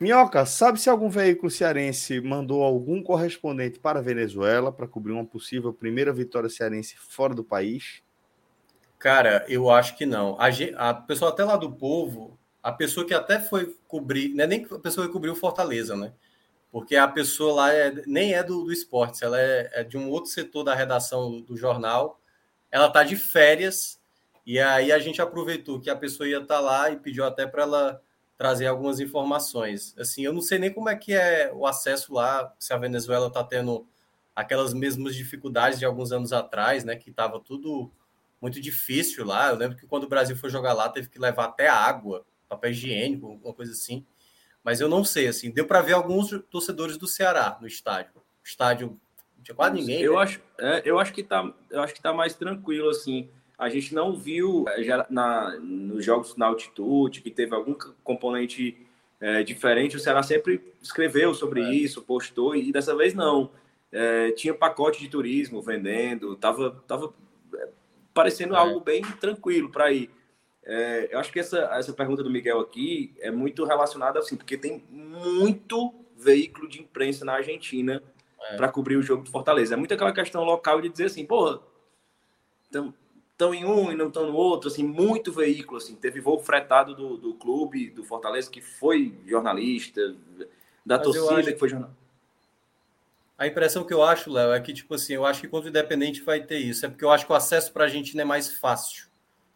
[0.00, 5.24] Minhoca, sabe se algum veículo cearense mandou algum correspondente para a Venezuela para cobrir uma
[5.24, 8.02] possível primeira vitória cearense fora do país?
[8.98, 10.36] Cara, eu acho que não.
[10.40, 10.48] A,
[10.90, 14.66] a pessoa até lá do povo, a pessoa que até foi cobrir, não é nem
[14.70, 16.12] a pessoa que cobriu Fortaleza, né?
[16.72, 20.08] Porque a pessoa lá é, nem é do, do esporte, ela é, é de um
[20.08, 22.18] outro setor da redação do jornal.
[22.70, 24.00] Ela tá de férias
[24.46, 27.46] e aí a gente aproveitou que a pessoa ia estar tá lá e pediu até
[27.46, 28.02] para ela
[28.38, 29.94] trazer algumas informações.
[29.98, 33.28] Assim, eu não sei nem como é que é o acesso lá, se a Venezuela
[33.28, 33.86] está tendo
[34.34, 37.92] aquelas mesmas dificuldades de alguns anos atrás, né, que estava tudo
[38.40, 39.50] muito difícil lá.
[39.50, 42.70] Eu lembro que quando o Brasil foi jogar lá, teve que levar até água, papel
[42.70, 44.04] higiênico, uma coisa assim.
[44.64, 48.12] Mas eu não sei, assim, deu para ver alguns torcedores do Ceará no estádio.
[48.16, 48.98] O estádio
[49.36, 50.02] não tinha quase ninguém.
[50.02, 50.22] Eu né?
[50.22, 53.28] acho, é, eu acho que tá, eu acho que tá mais tranquilo assim
[53.62, 58.76] a gente não viu eh, já na, nos jogos na altitude que teve algum componente
[59.20, 59.96] é, diferente.
[59.96, 61.72] O Ceará sempre escreveu sobre é.
[61.72, 63.50] isso, postou, e dessa vez não.
[63.92, 67.14] É, tinha pacote de turismo vendendo, tava, tava
[68.12, 70.10] parecendo algo bem tranquilo para ir.
[71.10, 74.84] Eu acho que essa, essa pergunta do Miguel aqui é muito relacionada assim, porque tem
[74.88, 78.02] muito veículo de imprensa na Argentina
[78.56, 79.74] para cobrir o jogo do Fortaleza.
[79.74, 81.60] É muito aquela questão local de dizer assim, porra,
[82.70, 86.94] estão em um e não estão no outro, assim, muito veículo, assim, teve voo fretado
[86.94, 90.14] do, do clube, do Fortaleza, que foi jornalista,
[90.86, 92.02] da Mas torcida que foi jornalista.
[93.36, 95.70] A impressão que eu acho, Léo, é que, tipo assim, eu acho que contra o
[95.70, 96.86] Independente vai ter isso.
[96.86, 99.11] É porque eu acho que o acesso para a Argentina é mais fácil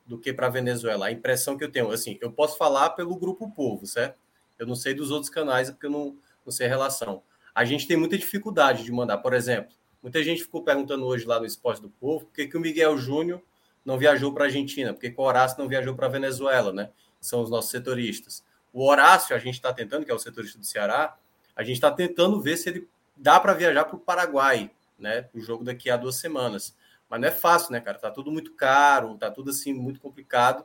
[0.06, 1.06] do que para a Venezuela.
[1.06, 4.16] A impressão que eu tenho, assim, eu posso falar pelo Grupo Povo, certo?
[4.58, 7.22] Eu não sei dos outros canais, porque eu não, não sei a relação.
[7.54, 11.40] A gente tem muita dificuldade de mandar, por exemplo, muita gente ficou perguntando hoje lá
[11.40, 13.42] no Esporte do Povo, por que, que o Miguel Júnior
[13.84, 16.90] não viajou para a Argentina, porque o Horácio não viajou para a Venezuela, né?
[17.20, 18.44] São os nossos setoristas.
[18.72, 21.16] O Horácio, a gente está tentando, que é o setorista do Ceará,
[21.54, 25.28] a gente está tentando ver se ele dá para viajar para o Paraguai, né?
[25.32, 26.76] O jogo daqui a duas semanas.
[27.08, 27.98] Mas não é fácil, né, cara?
[27.98, 30.64] Tá tudo muito caro, tá tudo assim muito complicado.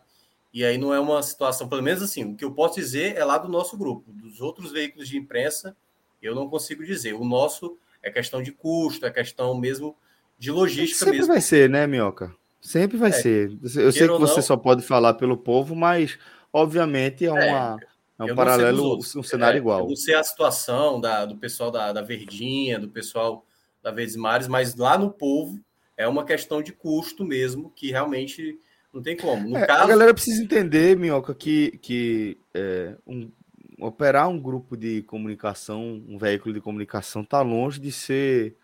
[0.54, 3.24] E aí não é uma situação, pelo menos assim, o que eu posso dizer é
[3.24, 5.76] lá do nosso grupo, dos outros veículos de imprensa,
[6.22, 7.14] eu não consigo dizer.
[7.14, 9.96] O nosso é questão de custo, é questão mesmo
[10.38, 11.34] de logística Sempre mesmo.
[11.34, 12.36] vai ser, né, Minhoca?
[12.60, 13.58] Sempre vai é, ser.
[13.62, 16.18] Eu sei que você não, só pode falar pelo povo, mas
[16.52, 19.80] obviamente é, é uma, é, é um paralelo, um cenário é, igual.
[19.82, 23.46] Eu não sei a situação da, do pessoal da, da Verdinha, do pessoal
[23.82, 25.60] da Verdes Mares, mas lá no povo
[26.02, 28.60] é uma questão de custo mesmo, que realmente
[28.94, 29.50] não tem como.
[29.50, 29.84] No é, caso...
[29.84, 33.32] A galera precisa entender, Minhoca, que, que é, um,
[33.80, 38.56] operar um grupo de comunicação, um veículo de comunicação, está longe de ser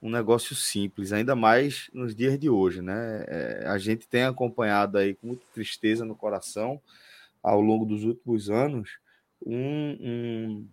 [0.00, 3.24] um negócio simples, ainda mais nos dias de hoje, né?
[3.26, 6.80] É, a gente tem acompanhado aí com muita tristeza no coração,
[7.42, 8.98] ao longo dos últimos anos,
[9.44, 10.68] um, um,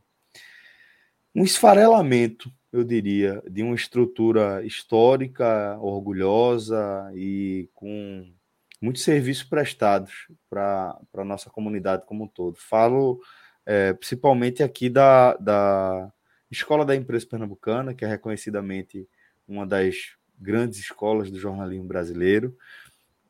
[1.35, 8.33] um esfarelamento, eu diria, de uma estrutura histórica, orgulhosa e com
[8.81, 12.57] muitos serviços prestados para a nossa comunidade como um todo.
[12.57, 13.21] Falo
[13.63, 16.11] é, principalmente aqui da, da
[16.49, 19.07] Escola da Imprensa Pernambucana, que é reconhecidamente
[19.47, 22.57] uma das grandes escolas do jornalismo brasileiro,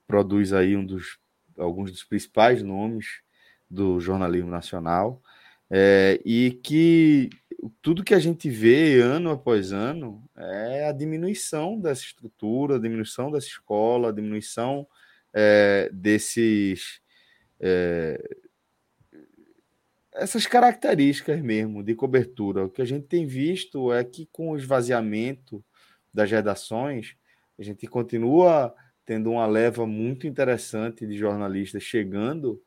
[0.07, 1.19] produz aí um dos,
[1.57, 3.21] alguns dos principais nomes
[3.69, 5.21] do jornalismo nacional,
[5.75, 7.31] é, e que
[7.81, 13.31] tudo que a gente vê ano após ano é a diminuição dessa estrutura, a diminuição
[13.31, 14.87] dessa escola, a diminuição
[15.33, 17.01] é, desses.
[17.59, 18.21] É,
[20.13, 22.65] essas características mesmo de cobertura.
[22.65, 25.65] O que a gente tem visto é que com o esvaziamento
[26.13, 27.15] das redações,
[27.57, 32.61] a gente continua tendo uma leva muito interessante de jornalistas chegando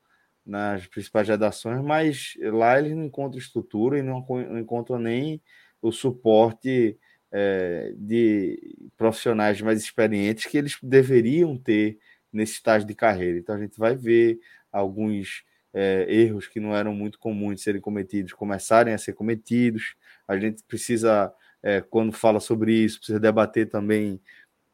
[0.46, 4.24] nas principais redações, mas lá eles não encontram estrutura e não
[4.58, 5.42] encontram nem
[5.82, 6.96] o suporte
[7.32, 11.98] é, de profissionais mais experientes que eles deveriam ter
[12.32, 13.38] nesse estágio de carreira.
[13.38, 14.38] Então a gente vai ver
[14.70, 15.44] alguns
[15.74, 19.96] é, erros que não eram muito comuns de serem cometidos começarem a ser cometidos.
[20.28, 21.32] A gente precisa
[21.62, 24.20] é, quando fala sobre isso, precisa debater também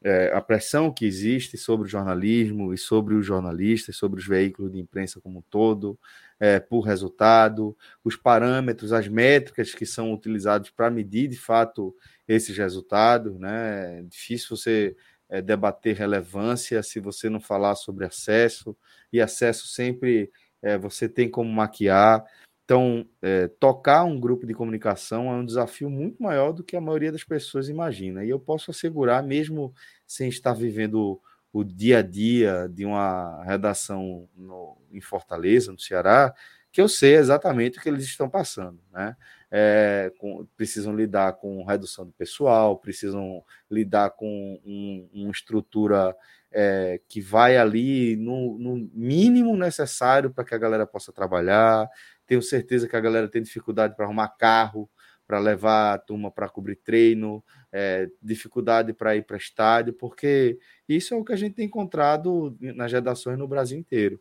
[0.04, 4.72] é, a pressão que existe sobre o jornalismo e sobre os jornalistas, sobre os veículos
[4.72, 5.98] de imprensa como um todo,
[6.40, 11.94] é, por resultado, os parâmetros, as métricas que são utilizados para medir de fato
[12.26, 13.38] esses resultados.
[13.38, 14.00] Né?
[14.00, 14.96] É difícil você
[15.28, 18.76] é, debater relevância se você não falar sobre acesso,
[19.12, 20.30] e acesso sempre
[20.60, 22.24] é, você tem como maquiar.
[22.72, 26.80] Então, é, tocar um grupo de comunicação é um desafio muito maior do que a
[26.80, 28.24] maioria das pessoas imagina.
[28.24, 29.74] E eu posso assegurar, mesmo
[30.06, 31.20] sem estar vivendo
[31.52, 36.34] o dia a dia de uma redação no, em Fortaleza, no Ceará,
[36.72, 38.80] que eu sei exatamente o que eles estão passando.
[38.90, 39.14] Né?
[39.50, 46.16] É, com, precisam lidar com redução de pessoal, precisam lidar com um, uma estrutura
[46.50, 51.86] é, que vai ali no, no mínimo necessário para que a galera possa trabalhar.
[52.32, 54.88] Tenho certeza que a galera tem dificuldade para arrumar carro,
[55.26, 60.58] para levar a turma para cobrir treino, é, dificuldade para ir para estádio, porque
[60.88, 64.18] isso é o que a gente tem encontrado nas redações no Brasil inteiro.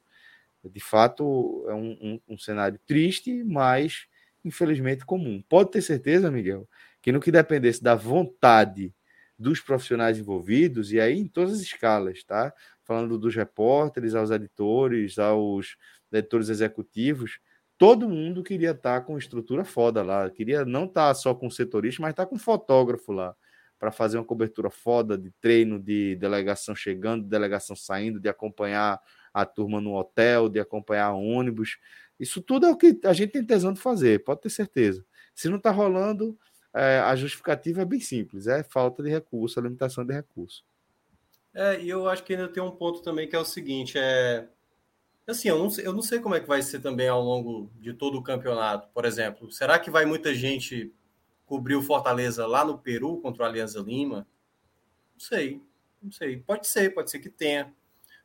[0.61, 4.07] De fato, é um, um, um cenário triste, mas
[4.43, 5.41] infelizmente comum.
[5.47, 6.67] Pode ter certeza, Miguel,
[7.01, 8.93] que no que dependesse da vontade
[9.39, 12.53] dos profissionais envolvidos, e aí em todas as escalas, tá?
[12.83, 15.77] Falando dos repórteres, aos editores, aos
[16.11, 17.39] editores executivos,
[17.81, 22.11] todo mundo queria estar com estrutura foda lá, queria não estar só com setorista, mas
[22.11, 23.35] estar com fotógrafo lá,
[23.79, 29.01] para fazer uma cobertura foda de treino, de delegação chegando, delegação saindo, de acompanhar
[29.33, 31.79] a turma no hotel, de acompanhar ônibus.
[32.19, 35.03] Isso tudo é o que a gente tem tesão de fazer, pode ter certeza.
[35.33, 36.37] Se não está rolando,
[36.75, 40.63] é, a justificativa é bem simples, é falta de recurso, limitação de recurso.
[41.51, 44.47] É, e eu acho que ainda tem um ponto também que é o seguinte, é
[45.27, 47.71] Assim, eu não, sei, eu não sei como é que vai ser também ao longo
[47.79, 48.89] de todo o campeonato.
[48.93, 50.93] Por exemplo, será que vai muita gente
[51.45, 54.27] cobrir o Fortaleza lá no Peru contra o Alianza Lima?
[55.13, 55.61] Não sei,
[56.01, 56.39] não sei.
[56.39, 57.73] Pode ser, pode ser que tenha.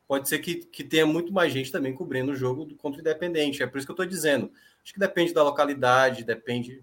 [0.08, 3.62] Pode ser que, que tenha muito mais gente também cobrindo o jogo contra o Independente.
[3.62, 4.50] É por isso que eu estou dizendo.
[4.82, 6.82] Acho que depende da localidade, depende.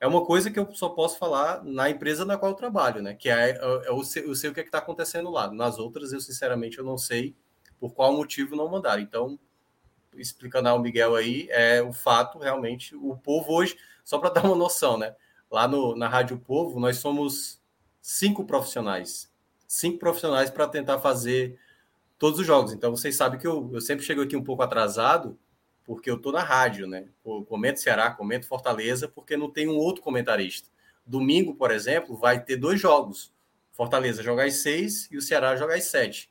[0.00, 3.14] É uma coisa que eu só posso falar na empresa na qual eu trabalho, né?
[3.14, 5.50] Que é, é, é eu, sei, eu sei o que é está acontecendo lá.
[5.52, 7.34] Nas outras, eu sinceramente eu não sei
[7.78, 9.02] por qual motivo não mandaram.
[9.02, 9.38] Então,
[10.14, 14.56] explicando ao Miguel aí, é o fato realmente, o povo hoje, só para dar uma
[14.56, 15.14] noção, né?
[15.50, 17.60] Lá no, na Rádio Povo, nós somos
[18.00, 19.32] cinco profissionais.
[19.66, 21.58] Cinco profissionais para tentar fazer
[22.18, 22.72] todos os jogos.
[22.72, 25.38] Então, vocês sabem que eu, eu sempre chego aqui um pouco atrasado,
[25.84, 27.08] porque eu estou na rádio, né?
[27.24, 30.68] Eu comento Ceará, comento Fortaleza, porque não tem um outro comentarista.
[31.06, 33.32] Domingo, por exemplo, vai ter dois jogos.
[33.72, 36.30] Fortaleza joga às seis e o Ceará joga às sete.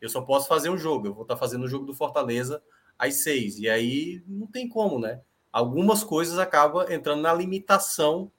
[0.00, 1.06] Eu só posso fazer um jogo.
[1.06, 2.62] Eu vou estar fazendo o jogo do Fortaleza
[2.98, 3.58] às seis.
[3.58, 5.20] E aí não tem como, né?
[5.52, 8.30] Algumas coisas acabam entrando na limitação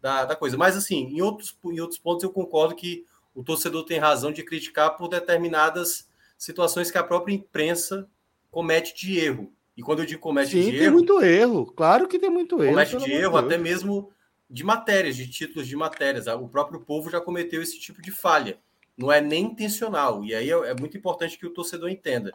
[0.00, 0.56] da, da coisa.
[0.56, 3.04] Mas, assim, em outros, em outros pontos eu concordo que
[3.34, 8.08] o torcedor tem razão de criticar por determinadas situações que a própria imprensa
[8.50, 9.52] comete de erro.
[9.76, 10.94] E quando eu digo comete Sim, de tem erro.
[10.94, 11.66] muito erro.
[11.66, 12.72] Claro que tem muito erro.
[12.72, 13.44] Comete de erro, Deus.
[13.44, 14.10] até mesmo
[14.50, 16.26] de matérias, de títulos de matérias.
[16.26, 18.58] O próprio povo já cometeu esse tipo de falha.
[18.98, 20.24] Não é nem intencional.
[20.24, 22.34] E aí é, é muito importante que o torcedor entenda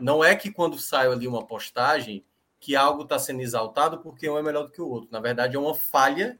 [0.00, 2.24] não é que quando sai ali uma postagem
[2.58, 5.08] que algo está sendo exaltado porque um é melhor do que o outro.
[5.10, 6.38] Na verdade, é uma falha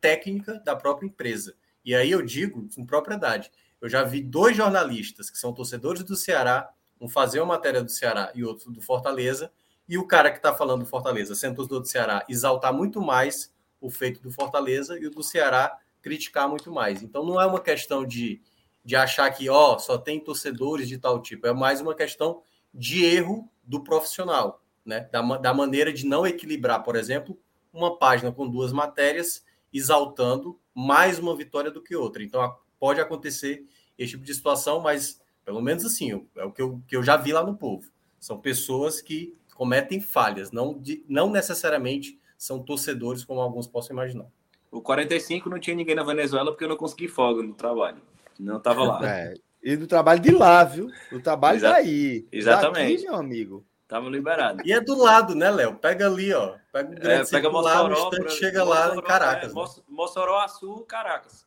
[0.00, 1.54] técnica da própria empresa.
[1.84, 3.50] E aí eu digo com propriedade.
[3.80, 7.90] Eu já vi dois jornalistas que são torcedores do Ceará, um fazer uma matéria do
[7.90, 9.50] Ceará e outro do Fortaleza,
[9.88, 13.52] e o cara que está falando do Fortaleza, sendo torcedor do Ceará, exaltar muito mais
[13.80, 17.02] o feito do Fortaleza e o do Ceará criticar muito mais.
[17.02, 18.40] Então não é uma questão de,
[18.84, 23.04] de achar que ó, só tem torcedores de tal tipo, é mais uma questão de
[23.04, 25.08] erro do profissional, né?
[25.12, 27.38] Da, da maneira de não equilibrar, por exemplo,
[27.72, 32.22] uma página com duas matérias, exaltando mais uma vitória do que outra.
[32.22, 33.64] Então, pode acontecer
[33.98, 37.16] esse tipo de situação, mas pelo menos assim, é o que eu, que eu já
[37.16, 37.90] vi lá no povo.
[38.18, 44.26] São pessoas que cometem falhas, não, de, não necessariamente são torcedores, como alguns possam imaginar.
[44.70, 48.00] O 45 não tinha ninguém na Venezuela porque eu não consegui folga no trabalho.
[48.40, 49.00] Não estava lá.
[49.06, 50.90] É, e do trabalho de lá, viu?
[51.10, 52.26] Do trabalho Exa daí.
[52.32, 53.02] Exatamente.
[53.02, 53.66] Daqui, meu amigo.
[53.86, 54.62] Tava liberado.
[54.64, 55.74] E é do lado, né, Léo?
[55.74, 56.54] Pega ali, ó.
[56.72, 59.52] Pega o grande é, pega Mossoró, lá, no chega Mossoró, lá em Caracas.
[59.52, 59.84] É, né?
[59.88, 61.44] Mossoró, Sul, Caracas.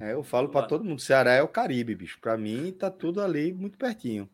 [0.00, 2.18] É, eu falo para todo mundo, Ceará é o Caribe, bicho.
[2.20, 4.28] Para mim tá tudo ali muito pertinho.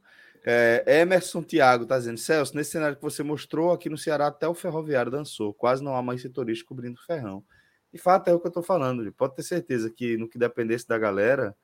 [0.45, 4.49] É, Emerson Thiago tá dizendo, Celso, nesse cenário que você mostrou, aqui no Ceará até
[4.49, 5.53] o ferroviário dançou.
[5.53, 7.45] Quase não há mais setorista cobrindo o ferrão.
[7.93, 9.13] De fato, é o que eu tô falando.
[9.13, 11.55] Pode ter certeza que no que dependesse da galera,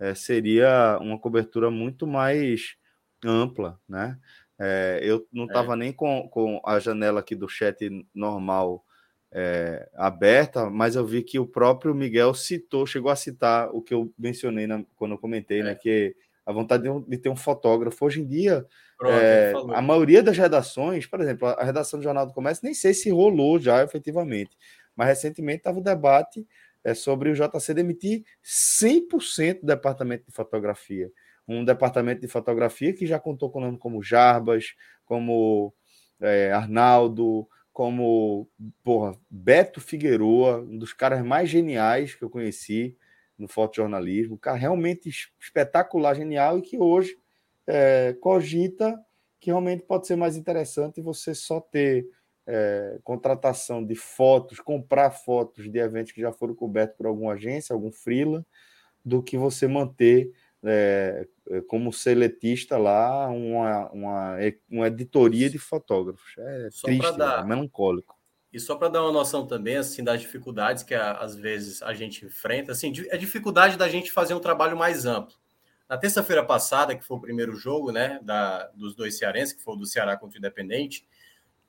[0.00, 2.74] é, seria uma cobertura muito mais
[3.24, 4.18] ampla, né?
[4.58, 5.76] É, eu não estava é.
[5.76, 8.84] nem com, com a janela aqui do chat normal
[9.32, 13.94] é, aberta, mas eu vi que o próprio Miguel citou, chegou a citar o que
[13.94, 15.72] eu mencionei na, quando eu comentei, né?
[15.72, 15.74] É.
[15.74, 18.04] Que a vontade de, de, ter um fotógrafo.
[18.04, 18.66] Hoje em dia,
[18.98, 22.74] Pronto, é, a maioria das redações, por exemplo, a redação do Jornal do Comércio, nem
[22.74, 24.56] sei se rolou já efetivamente,
[24.96, 26.46] mas recentemente estava o debate
[26.84, 31.10] é sobre o JC demitir 100% do departamento de fotografia.
[31.46, 34.74] um departamento de fotografia que já contou com nome como Jarbas,
[35.04, 35.74] como
[36.20, 38.48] é, Arnaldo, como
[38.84, 42.96] porra, Beto Figueroa, um dos caras mais geniais que eu conheci
[43.38, 45.08] no fotojornalismo, um cara realmente
[45.40, 47.16] espetacular, genial e que hoje
[47.66, 48.98] é, cogita
[49.40, 52.06] que realmente pode ser mais interessante você só ter
[52.52, 57.72] é, contratação de fotos, comprar fotos de eventos que já foram cobertos por alguma agência,
[57.72, 58.44] algum freela,
[59.04, 60.32] do que você manter
[60.64, 64.36] é, é, como seletista lá uma, uma,
[64.68, 66.34] uma editoria de fotógrafos.
[66.36, 68.18] É só triste, dar, é melancólico.
[68.52, 72.26] E só para dar uma noção também assim das dificuldades que às vezes a gente
[72.26, 75.36] enfrenta, assim, a dificuldade da gente fazer um trabalho mais amplo.
[75.88, 79.74] Na terça-feira passada, que foi o primeiro jogo, né, da, dos dois cearenses, que foi
[79.74, 81.06] o do Ceará contra o Independente,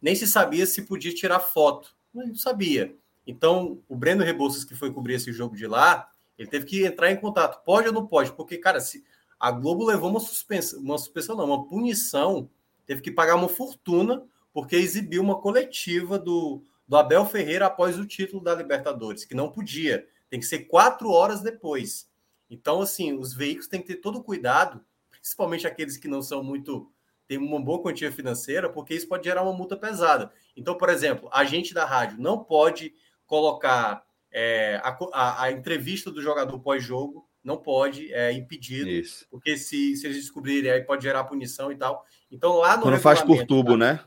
[0.01, 1.95] nem se sabia se podia tirar foto.
[2.13, 2.95] Não sabia.
[3.25, 7.11] Então, o Breno Rebouças, que foi cobrir esse jogo de lá, ele teve que entrar
[7.11, 7.63] em contato.
[7.63, 8.31] Pode ou não pode?
[8.33, 9.03] Porque, cara, se
[9.39, 12.49] a Globo levou uma suspensão, uma suspensão não, uma punição,
[12.85, 14.23] teve que pagar uma fortuna
[14.53, 19.49] porque exibiu uma coletiva do, do Abel Ferreira após o título da Libertadores, que não
[19.49, 20.05] podia.
[20.29, 22.09] Tem que ser quatro horas depois.
[22.49, 26.90] Então, assim, os veículos têm que ter todo cuidado, principalmente aqueles que não são muito
[27.31, 30.33] tem uma boa quantia financeira, porque isso pode gerar uma multa pesada.
[30.53, 32.93] Então, por exemplo, a gente da rádio não pode
[33.25, 39.25] colocar é, a, a, a, entrevista do jogador pós-jogo não pode, é impedido, Isso.
[39.31, 42.05] porque se, se eles descobrirem, aí pode gerar punição e tal.
[42.29, 42.83] Então, lá no.
[42.83, 44.03] Quando faz por tubo, né?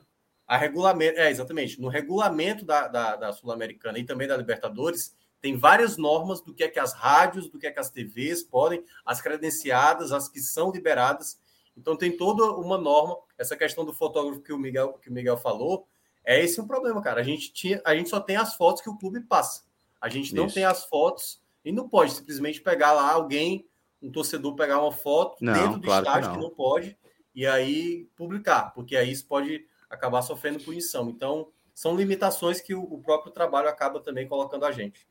[0.47, 1.81] A regulamento, é, exatamente.
[1.81, 6.63] No regulamento da, da, da Sul-Americana e também da Libertadores, tem várias normas do que
[6.63, 10.41] é que as rádios, do que é que as TVs podem, as credenciadas, as que
[10.41, 11.43] são liberadas.
[11.77, 13.19] Então, tem toda uma norma.
[13.37, 15.87] Essa questão do fotógrafo que o Miguel, que o Miguel falou,
[16.25, 17.21] é esse o problema, cara.
[17.21, 19.65] A gente, tinha, a gente só tem as fotos que o clube passa.
[20.01, 20.55] A gente não Isso.
[20.55, 23.67] tem as fotos e não pode simplesmente pegar lá alguém,
[24.03, 26.43] um torcedor pegar uma foto não, dentro do claro estádio que não.
[26.43, 26.99] que não pode
[27.35, 31.11] e aí publicar, porque aí isso pode acabar sofrendo punição.
[31.11, 35.09] Então, são limitações que o próprio trabalho acaba também colocando a gente.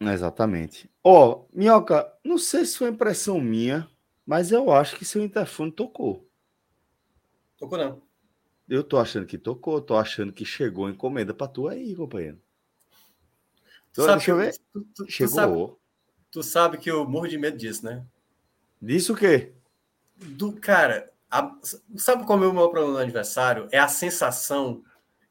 [0.00, 0.90] Exatamente.
[1.04, 3.88] Ó, oh, Minhoca, não sei se foi impressão minha,
[4.26, 6.28] mas eu acho que seu interfone tocou.
[7.58, 8.02] Tocou não.
[8.68, 12.40] Eu tô achando que tocou, tô achando que chegou encomenda para tu aí, companheiro.
[13.92, 14.58] Tu sabe, deixa eu ver.
[14.72, 15.28] Tu, tu, Chegou.
[15.28, 15.76] Tu sabe,
[16.30, 18.04] tu sabe, que eu morro de medo disso, né?
[18.80, 19.52] Disso o quê?
[20.16, 21.54] Do, cara, a,
[21.96, 23.68] sabe qual é o meu problema no aniversário?
[23.70, 24.82] É a sensação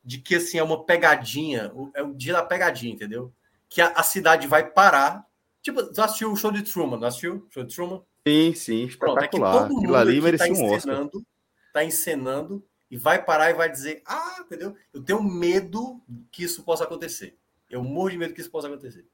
[0.03, 3.33] de que assim é uma pegadinha, é o dia da pegadinha, entendeu?
[3.69, 5.25] Que a, a cidade vai parar.
[5.61, 7.47] Tipo, tu assistiu o show de Truman, não assistiu?
[7.47, 8.03] O show de Truman?
[8.27, 9.15] Sim, sim, espetacular.
[9.15, 11.25] Pronto, é que todo mundo ali tá encenando,
[11.73, 14.75] tá encenando e vai parar e vai dizer, ah, entendeu?
[14.93, 16.01] Eu tenho medo
[16.31, 17.37] que isso possa acontecer.
[17.69, 19.05] Eu morro de medo que isso possa acontecer.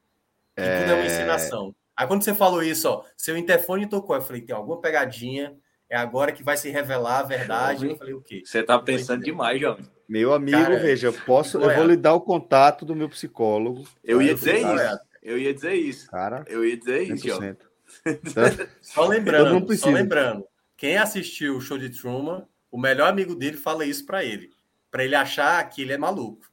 [0.55, 0.82] Que é...
[0.82, 1.76] tudo é uma encenação.
[1.95, 5.55] Aí quando você falou isso, ó, seu interfone tocou, eu falei, tem alguma pegadinha,
[5.89, 7.88] é agora que vai se revelar a verdade.
[7.88, 8.43] Eu falei, o quê?
[8.45, 9.86] Você tá pensando demais, Jovem.
[10.08, 13.88] Meu amigo, Cara, veja, eu posso, eu vou lhe dar o contato do meu psicólogo.
[14.03, 14.99] Eu ia dizer isso.
[15.22, 16.10] Eu ia dizer isso.
[16.10, 17.39] Cara, eu ia dizer isso,
[18.81, 23.85] Só lembrando, só lembrando, quem assistiu o show de Truman, o melhor amigo dele fala
[23.85, 24.51] isso para ele,
[24.91, 26.45] para ele achar que ele é maluco.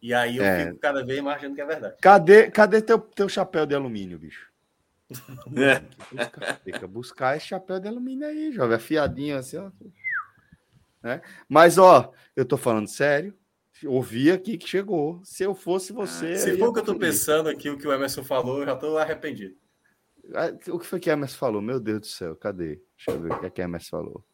[0.00, 0.66] E aí eu é.
[0.66, 1.96] fico cada vez mais achando que é verdade.
[2.00, 4.48] Cadê, cadê teu, teu chapéu de alumínio, bicho?
[5.56, 5.82] É.
[6.12, 9.70] Buscar, tem que buscar esse chapéu de alumínio aí, jovem, afiadinho assim, ó.
[11.02, 11.22] Né?
[11.48, 13.34] Mas, ó, eu tô falando sério.
[13.86, 15.20] Ouvi aqui que chegou.
[15.24, 16.32] Se eu fosse você.
[16.32, 18.66] Ah, se for o que eu tô pensando aqui, o que o Emerson falou, eu
[18.66, 19.56] já tô arrependido.
[20.34, 21.62] Ah, o que foi que o Emerson falou?
[21.62, 22.80] Meu Deus do céu, cadê?
[22.96, 24.24] Deixa eu ver o que, é que o Emerson falou.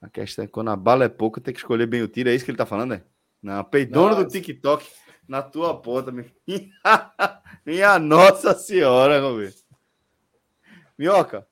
[0.00, 2.28] A questão é que quando a bala é pouca, tem que escolher bem o tiro.
[2.28, 3.04] É isso que ele tá falando, é?
[3.42, 4.86] Não, peidona do TikTok
[5.26, 6.30] na tua porta, minha,
[7.64, 9.64] minha Nossa Senhora, Roberto.
[10.98, 11.46] Minhoca,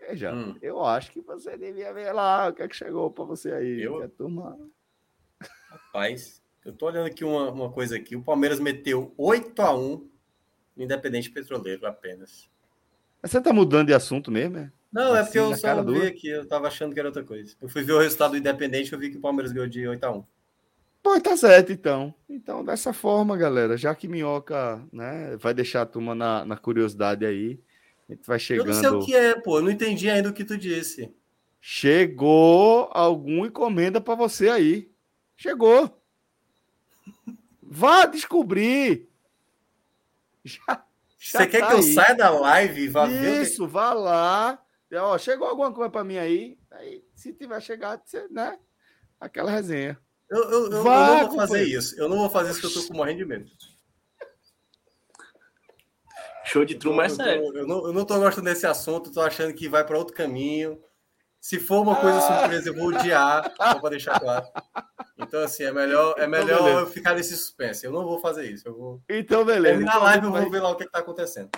[0.00, 0.56] veja, hum.
[0.60, 3.80] eu acho que você devia ver lá o que é que chegou para você aí.
[3.82, 4.08] Eu?
[4.10, 4.58] Turma...
[5.68, 8.16] Rapaz, eu tô olhando aqui uma, uma coisa aqui.
[8.16, 10.10] O Palmeiras meteu 8 a 1
[10.76, 12.50] no Independente Petroleiro apenas.
[13.22, 14.72] Você tá mudando de assunto mesmo, é?
[14.92, 17.54] Não, assim, é porque eu só vi aqui, eu tava achando que era outra coisa.
[17.60, 19.86] Eu fui ver o resultado do Independente e eu vi que o Palmeiras ganhou de
[19.86, 20.24] 8 a 1
[21.02, 22.14] Pô, tá certo, então.
[22.28, 27.24] Então, dessa forma, galera, já que Minhoca né, vai deixar a turma na, na curiosidade
[27.24, 27.60] aí,
[28.08, 28.68] a gente vai chegando.
[28.68, 31.12] Eu não sei o que é, pô, eu não entendi ainda o que tu disse.
[31.60, 34.90] Chegou alguma encomenda para você aí.
[35.36, 36.00] Chegou.
[37.62, 39.08] Vá descobrir.
[40.44, 40.84] Já,
[41.18, 43.42] já você quer tá que eu saia da live e vá Isso, ver?
[43.42, 43.72] Isso, que...
[43.72, 44.62] vá lá.
[44.94, 46.58] Ó, chegou alguma coisa para mim aí.
[46.70, 48.58] Aí, se tiver chegado, você, né?
[49.20, 49.98] Aquela resenha.
[50.30, 51.98] Eu, eu, eu, Vai, não vou fazer isso.
[51.98, 53.50] Eu não vou fazer isso porque eu tô com morrendo de medo.
[56.44, 57.54] Show de Truman é sério.
[57.54, 60.82] Eu, não, eu não tô gostando desse assunto, tô achando que vai para outro caminho.
[61.40, 64.46] Se for uma coisa surpresa, eu vou odiar, só para deixar claro.
[65.18, 67.84] Então, assim, é melhor, é então, melhor então, eu ficar nesse suspense.
[67.84, 68.68] Eu não vou fazer isso.
[68.68, 69.02] Eu vou...
[69.08, 69.80] Então, beleza.
[69.80, 71.50] Na então, live eu vou ver lá o que está acontecendo.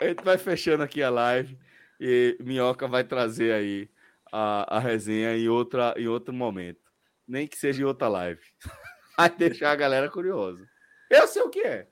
[0.00, 1.58] A gente vai fechando aqui a live
[2.00, 3.90] e Minhoca vai trazer aí
[4.32, 6.80] a, a resenha em, outra, em outro momento.
[7.28, 8.40] Nem que seja em outra live.
[9.16, 10.66] Vai deixar a galera curiosa.
[11.08, 11.86] Eu sei o que é.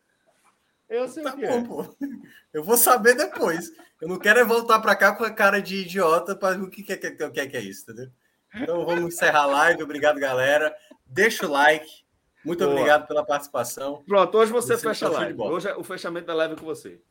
[0.89, 1.65] Eu sei tá o que bom, é.
[1.65, 1.97] Pô.
[2.53, 3.71] Eu vou saber depois.
[4.01, 6.83] Eu não quero é voltar para cá com a cara de idiota para o que,
[6.83, 8.11] que, que, que, que é isso, entendeu?
[8.55, 9.83] Então vamos encerrar a live.
[9.83, 10.75] Obrigado, galera.
[11.11, 12.05] Deixa o like.
[12.45, 12.71] Muito Boa.
[12.71, 14.03] obrigado pela participação.
[14.07, 15.41] Pronto, hoje você, você fecha a live.
[15.41, 17.03] Hoje é o fechamento da live com você.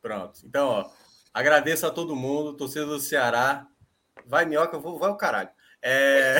[0.00, 0.40] Pronto.
[0.44, 0.90] Então, ó,
[1.32, 3.66] agradeço a todo mundo, torcida do Ceará.
[4.26, 5.50] Vai, minhoca, eu vou, vai o caralho.
[5.82, 6.38] É...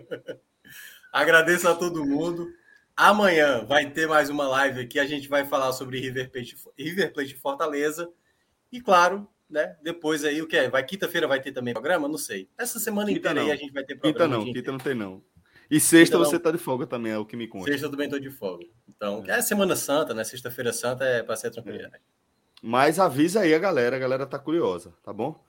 [1.12, 2.50] agradeço a todo mundo.
[2.96, 4.98] Amanhã vai ter mais uma live aqui.
[4.98, 8.10] A gente vai falar sobre River Plate, River Plate Fortaleza.
[8.72, 9.76] E claro, né?
[9.82, 10.68] Depois aí o que é?
[10.68, 12.08] Vai quinta-feira vai ter também programa?
[12.08, 12.48] Não sei.
[12.58, 13.46] Essa semana quinta inteira não.
[13.46, 14.36] aí a gente vai ter programa.
[14.36, 15.22] Quinta não, quinta não tem não.
[15.70, 17.70] E sexta quinta você tá de folga também, é o que me conta.
[17.70, 18.66] Sexta eu também tô de folga.
[18.86, 20.24] Então, é, é Semana Santa, né?
[20.24, 21.78] Sexta-feira Santa é para ser tranquilo.
[21.78, 21.90] É.
[22.62, 25.42] Mas avisa aí a galera, a galera tá curiosa, tá bom?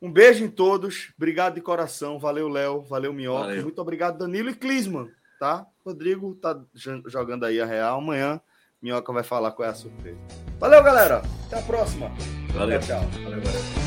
[0.00, 4.54] Um beijo em todos, obrigado de coração, valeu Léo, valeu Minhoca, muito obrigado Danilo e
[4.54, 5.10] Clisman
[5.44, 5.66] tá?
[5.84, 6.58] Rodrigo tá
[7.06, 7.98] jogando aí a real.
[7.98, 8.40] Amanhã,
[8.84, 10.18] Minhoca vai falar qual é a surpresa.
[10.60, 11.22] Valeu, galera.
[11.46, 12.12] Até a próxima.
[12.52, 12.78] Valeu.
[12.80, 13.00] Tchau.
[13.24, 13.83] Valeu, galera.